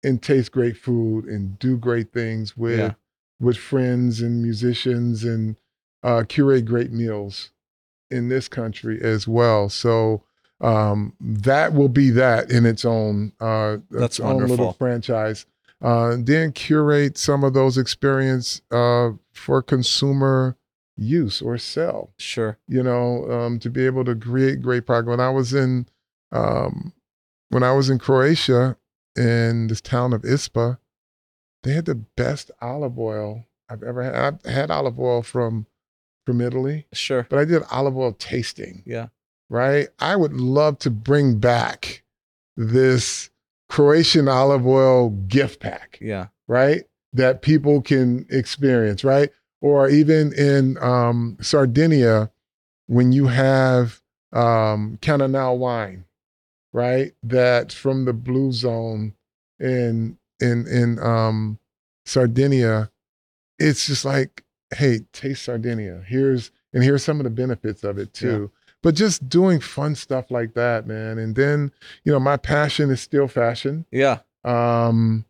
[0.02, 2.94] and taste great food and do great things with Yeah.
[3.40, 5.56] with friends and musicians and
[6.02, 7.50] uh, curate great meals
[8.10, 9.68] in this country as well.
[9.68, 10.22] So
[10.60, 15.44] um, that will be that in its own uh, That's its own little franchise.
[15.82, 20.56] Uh, then curate some of those experience uh, for consumer
[20.96, 22.12] use or sell.
[22.18, 22.58] Sure.
[22.66, 25.08] You know, um, to be able to create great product.
[25.08, 25.86] When I was in
[26.32, 26.92] um,
[27.50, 28.76] when I was in Croatia
[29.16, 30.78] in this town of Ispa,
[31.62, 34.14] they had the best olive oil I've ever had.
[34.44, 35.66] I've had olive oil from
[36.24, 37.26] from Italy, Sure.
[37.30, 39.08] but I did olive oil tasting Yeah.
[39.48, 39.88] right?
[40.00, 42.02] I would love to bring back
[42.56, 43.30] this
[43.68, 46.28] Croatian olive oil gift pack, Yeah.
[46.46, 46.84] right?
[47.12, 49.30] That people can experience, right?
[49.60, 52.30] Or even in um, Sardinia,
[52.86, 54.00] when you have
[54.32, 56.04] um, Cannonau wine,
[56.72, 57.12] right?
[57.22, 59.14] That's from the blue zone
[59.58, 61.58] in in in um,
[62.04, 62.90] Sardinia.
[63.58, 64.44] It's just like,
[64.74, 66.02] hey, taste Sardinia.
[66.06, 68.50] Here's and here's some of the benefits of it too
[68.86, 71.18] but just doing fun stuff like that, man.
[71.18, 71.72] And then,
[72.04, 73.84] you know, my passion is still fashion.
[73.90, 74.20] Yeah.
[74.44, 75.24] Um,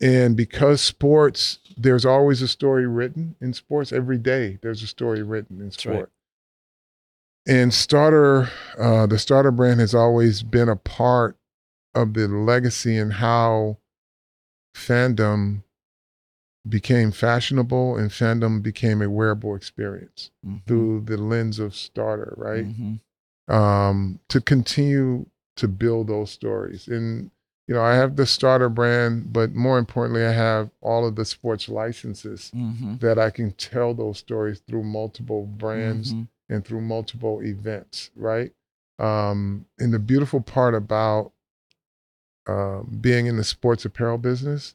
[0.00, 3.92] and because sports, there's always a story written in sports.
[3.92, 5.72] Every day, there's a story written in right.
[5.72, 6.10] sport.
[7.46, 11.36] And starter, uh, the starter brand has always been a part
[11.94, 13.78] of the legacy and how
[14.74, 15.62] fandom
[16.68, 20.64] became fashionable and fandom became a wearable experience Mhm.
[20.66, 22.66] through the lens of starter, right?
[22.66, 23.00] Mhm.
[23.48, 26.86] um, to continue to build those stories.
[26.86, 27.32] And
[27.66, 31.24] you know, I have the starter brand, but more importantly, I have all of the
[31.24, 33.00] sports licenses Mhm.
[33.00, 36.28] that I can tell those stories through multiple brands Mhm.
[36.48, 38.52] and through multiple events, right?
[39.00, 41.32] Um, and the beautiful part about
[42.46, 44.74] um, being in the sports apparel business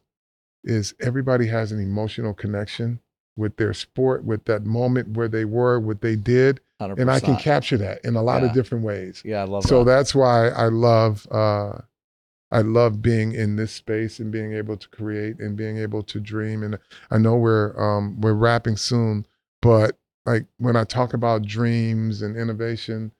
[0.65, 2.99] is everybody has an emotional connection
[3.37, 6.99] with their sport, with that moment where they were, what they did, 100%.
[6.99, 8.49] and I can capture that in a lot Yeah.
[8.49, 9.21] of different ways.
[9.25, 9.91] Yeah, I love So that.
[9.91, 11.79] that's why I love uh,
[12.51, 16.19] I love being in this space and being able to create and being able to
[16.19, 16.63] dream.
[16.63, 16.77] And
[17.11, 19.25] I know we're um, we're wrapping soon,
[19.61, 23.11] but like when I talk about dreams and innovation,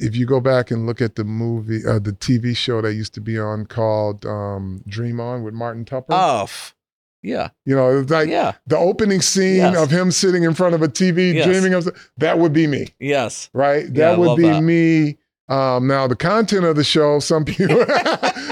[0.00, 3.14] if you go back and look at the movie, uh, the TV show that used
[3.14, 6.74] to be on called um, Dream On with Martin Tupper, Oh, f-
[7.22, 7.50] yeah.
[7.66, 8.52] you know, it was like yeah.
[8.66, 9.76] the opening scene Yes.
[9.76, 11.46] of him sitting in front of a TV Yes.
[11.46, 11.88] dreaming of
[12.18, 13.50] that would be me Yes.
[13.52, 13.84] right?
[13.84, 14.62] Yeah, That would be that.
[14.62, 15.18] me.
[15.48, 17.76] Um, now the content of the show, some people,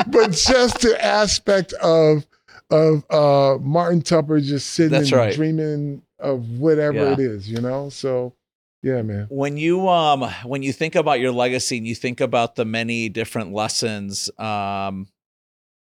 [0.09, 2.27] but just the aspect of
[2.71, 5.35] of uh, Martin Tupper just sitting That's and right.
[5.35, 7.13] dreaming of whatever Yeah.
[7.13, 7.89] it is, you know.
[7.89, 8.35] So,
[8.83, 9.27] yeah, man.
[9.31, 13.09] When you um when you think about your legacy and you think about the many
[13.09, 15.09] different lessons um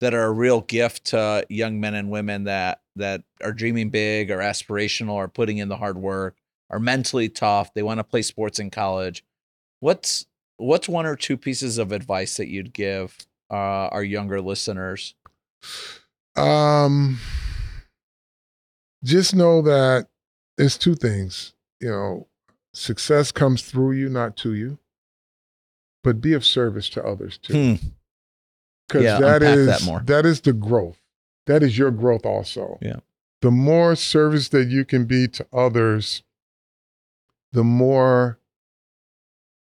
[0.01, 4.31] that are a real gift to young men and women that that are dreaming big
[4.31, 6.37] or aspirational or putting in the hard work
[6.71, 9.25] are mentally tough, they want to play sports in college.
[9.81, 10.27] What's
[10.57, 13.17] what's one or two pieces of advice that you'd give
[13.51, 15.15] uh, our younger listeners?
[16.37, 17.19] Um,
[19.03, 20.07] just know that
[20.57, 21.55] it's two things.
[21.81, 22.29] You know,
[22.73, 24.79] success comes through you, not to you.
[26.03, 27.53] But be of service to others too.
[27.53, 27.87] Hmm.
[28.89, 30.99] because Yeah, that is that that is the growth.
[31.47, 32.79] That is your growth also.
[32.81, 33.01] Yeah.
[33.43, 36.23] The more service that you can be to others,
[37.53, 38.39] the more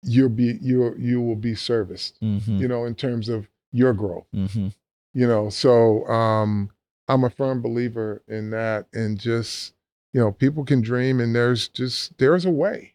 [0.02, 2.20] you'll be you you will be serviced.
[2.20, 2.58] Mm-hmm.
[2.58, 4.26] You know, in terms of your growth.
[4.34, 4.68] Mm-hmm.
[5.14, 6.70] You know, so um,
[7.08, 9.74] I'm a firm believer in that, and just
[10.12, 12.94] you know, people can dream, and there's just there's a way.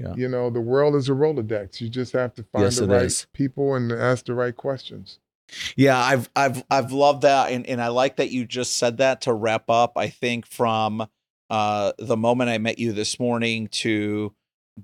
[0.00, 0.14] Yeah.
[0.16, 1.80] You know, the world is a Rolodex.
[1.80, 3.26] You just have to find Yes, the right is.
[3.34, 5.18] people and ask the right questions.
[5.76, 9.22] Yeah, I've I've I've loved that, and and I like that you just said that
[9.22, 9.92] to wrap up.
[9.96, 11.06] I think from
[11.50, 14.32] uh, the moment I met you this morning to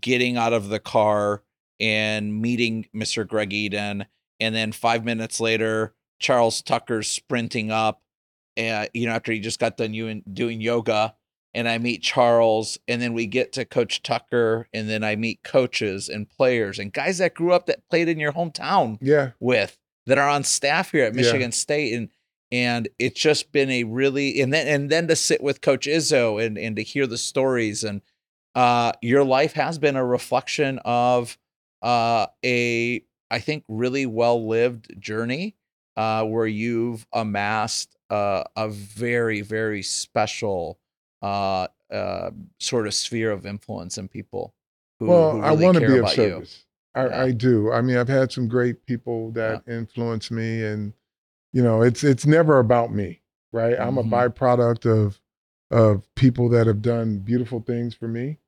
[0.01, 1.43] getting out of the car
[1.79, 3.27] and meeting Mr.
[3.27, 4.07] Greg Eden,
[4.41, 8.03] and then five minutes later, Charles Tucker's sprinting up,
[8.59, 11.15] uh, you know, after he just got done you doing yoga,
[11.57, 15.43] and I meet Charles, and then we get to Coach Tucker, and then I meet
[15.43, 19.31] coaches and players and guys that grew up that played in your hometown Yeah.
[19.41, 21.23] with that are on staff here at Yeah.
[21.23, 22.09] Michigan State and
[22.53, 26.41] and it's just been a really and then and then to sit with coach Izzo
[26.45, 28.03] and and to hear the stories and
[28.55, 31.37] uh your life has been a reflection of
[31.83, 33.03] uh a
[33.33, 35.57] I think really well lived journey
[35.97, 40.79] uh where you've amassed uh, a very very special
[41.27, 44.55] uh uh sort of sphere of influence in people
[44.99, 46.15] who, well, who I want to be of you.
[46.15, 46.65] service.
[46.95, 47.23] I, Yeah.
[47.25, 47.71] I do.
[47.73, 50.93] I mean, I've had some great people that influence me, and
[51.53, 53.21] you know, it's it's never about me,
[53.53, 53.79] right?
[53.79, 54.11] I'm a Mhm.
[54.11, 55.21] byproduct of
[55.71, 58.39] of people that have done beautiful things for me.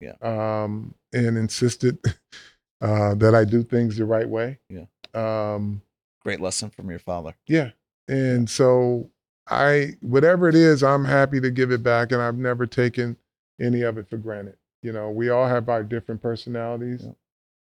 [0.00, 0.16] Yeah.
[0.20, 1.98] Um, and insisted
[2.80, 4.58] uh, that I do things the right way.
[4.68, 4.86] Yeah.
[5.14, 5.80] Um,
[6.20, 7.34] Great lesson from your father.
[7.46, 7.70] yeah.
[8.08, 9.10] And so
[9.48, 12.12] I, whatever it is, I'm happy to give it back.
[12.12, 13.16] And I've never taken
[13.60, 14.56] any of it for granted.
[14.82, 17.06] You know, we all have our different personalities.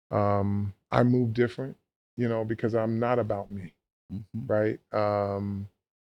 [0.10, 1.78] Um, I move different,
[2.18, 3.74] you know, because I'm not about me,
[4.12, 4.24] Mhm.
[4.48, 4.80] right?
[4.94, 5.68] Um,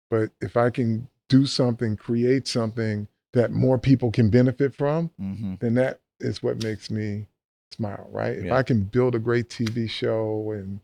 [0.09, 5.59] but if I can do something, create something that more people can benefit from, Mhm.
[5.59, 7.27] then that is what makes me
[7.71, 8.37] smile, right?
[8.37, 8.55] If Yeah.
[8.55, 10.79] I can build a great TV show and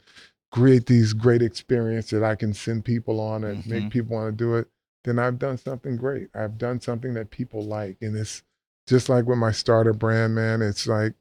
[0.52, 3.68] create these great experiences that I can send people on and Mhm.
[3.68, 4.68] make people want to do it,
[5.04, 6.30] then I've done something great.
[6.34, 7.97] I've done something that people like.
[8.02, 8.43] And it's
[8.88, 11.14] just like with my starter brand, man, it's like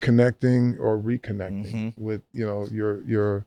[0.00, 1.92] connecting or reconnecting Mhm.
[1.96, 3.46] with, you know, your your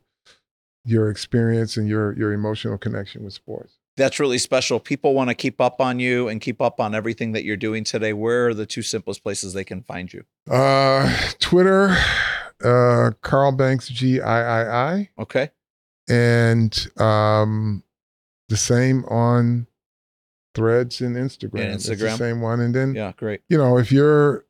[0.84, 3.74] your experience and your your emotional connection with sports.
[3.96, 4.80] That's really special.
[4.80, 7.84] People want to keep up on you and keep up on everything that you're doing
[7.84, 8.14] today.
[8.14, 10.24] Where are the two simplest places they can find you?
[10.50, 11.94] Uh Twitter,
[12.64, 15.10] uh Carl Banks G I I I.
[15.18, 15.50] Okay.
[16.08, 17.82] and um,
[18.48, 19.66] the same on
[20.54, 21.60] Threads and Instagram.
[21.60, 22.18] And It's the Instagram?
[22.18, 22.60] same one.
[22.60, 23.40] And then Yeah, great.
[23.48, 24.44] you know, if you're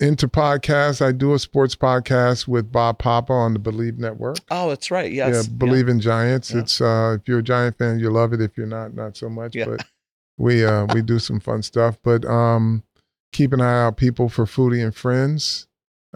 [0.00, 4.38] into podcasts, I do a sports podcast with Bob Papa on the Believe Network.
[4.50, 5.10] Oh, that's right.
[5.12, 5.46] Yes.
[5.48, 6.50] yeah, Believe in Giants.
[6.52, 6.60] Yeah.
[6.60, 8.40] It's uh, if you're a Giant fan, you love it.
[8.40, 9.54] If you're not, not so much.
[9.54, 9.66] Yeah.
[9.66, 9.86] But
[10.38, 11.98] we uh, we do some fun stuff.
[12.02, 12.82] But um,
[13.32, 15.65] keep an eye out, people, for Foodie and Friends.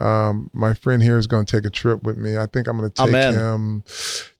[0.00, 2.36] Um, my friend here is going to take a trip with me.
[2.38, 3.34] I think I'm going to take in.
[3.34, 3.84] him,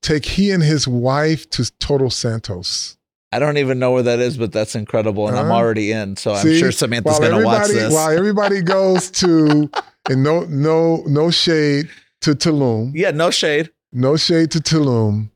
[0.00, 2.96] take he and his wife to Todos Santos.
[3.32, 5.28] I don't even know where that is, but that's incredible.
[5.28, 5.54] And I'm Uh-huh.
[5.54, 6.16] already in.
[6.16, 7.92] So I'm sure Samantha's going to watch this.
[7.92, 9.70] While everybody goes to,
[10.08, 11.88] and no no no shade
[12.22, 13.70] to Tulum, Yeah, no shade.
[13.92, 15.30] no shade to Tulum,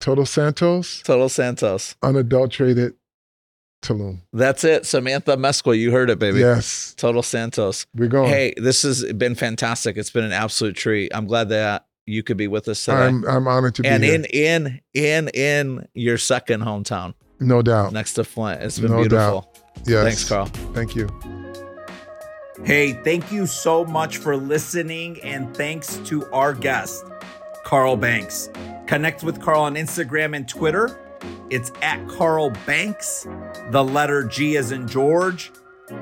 [0.00, 1.94] Todos Santos, Todos Santos.
[2.02, 2.94] unadulterated
[3.82, 4.20] Tulum.
[4.32, 4.84] That's it.
[4.86, 6.40] Samantha Mesqua, you heard it, baby.
[6.40, 7.86] Yes, Todos Santos.
[7.94, 8.28] we're going.
[8.28, 9.96] Hey, this has been fantastic.
[9.96, 11.10] It's been an absolute treat.
[11.14, 12.96] I'm glad that you could be with us today.
[12.98, 13.96] I'm I'm honored to be here.
[13.96, 17.92] and in in in in your second hometown no doubt.
[17.92, 18.62] next to Flint.
[18.62, 19.52] It's been No beautiful.
[19.86, 20.04] Yes.
[20.04, 20.46] Thanks, Carl.
[20.74, 21.08] Thank you.
[22.64, 27.04] Hey, thank you so much for listening, and thanks to our guest,
[27.64, 28.50] Carl Banks.
[28.86, 30.98] Connect with Carl on Instagram and Twitter.
[31.50, 33.26] It's at Carl Banks,
[33.70, 35.52] the letter G as in George,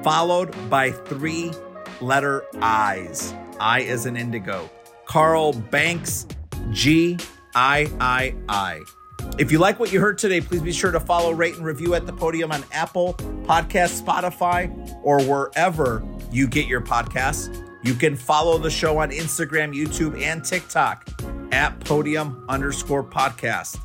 [0.02, 1.52] followed by three
[2.00, 3.34] letter I's.
[3.60, 4.70] I as in indigo.
[5.06, 6.26] Carl Banks,
[6.70, 7.18] G
[7.54, 8.82] I I I.
[9.38, 11.94] If you like what you heard today, please be sure to follow, rate, and review
[11.94, 13.14] at the podium on Apple
[13.44, 14.70] Podcast, Spotify,
[15.02, 17.64] or wherever you get your podcasts.
[17.84, 21.08] You can follow the show on Instagram, YouTube, and TikTok
[21.52, 23.78] at podium underscore podcast.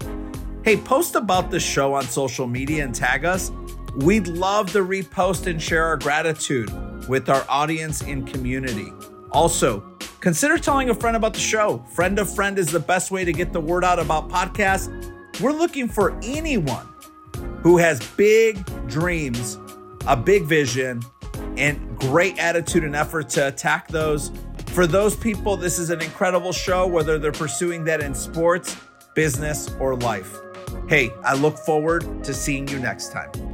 [0.63, 3.51] Hey, post about the show on social media and tag us.
[3.97, 6.71] We'd love to repost and share our gratitude
[7.09, 8.93] with our audience and community.
[9.31, 9.81] Also,
[10.21, 11.79] consider telling a friend about the show.
[11.93, 14.87] Friend of friend is the best way to get the word out about podcasts.
[15.41, 16.87] We're looking for anyone
[17.61, 19.59] who has big dreams,
[20.07, 21.01] a big vision,
[21.57, 24.31] and great attitude and effort to attack those.
[24.67, 28.77] For those people, this is an incredible show, whether they're pursuing that in sports,
[29.13, 30.39] business, or life.
[30.87, 33.52] Hey, I look forward to seeing you next time.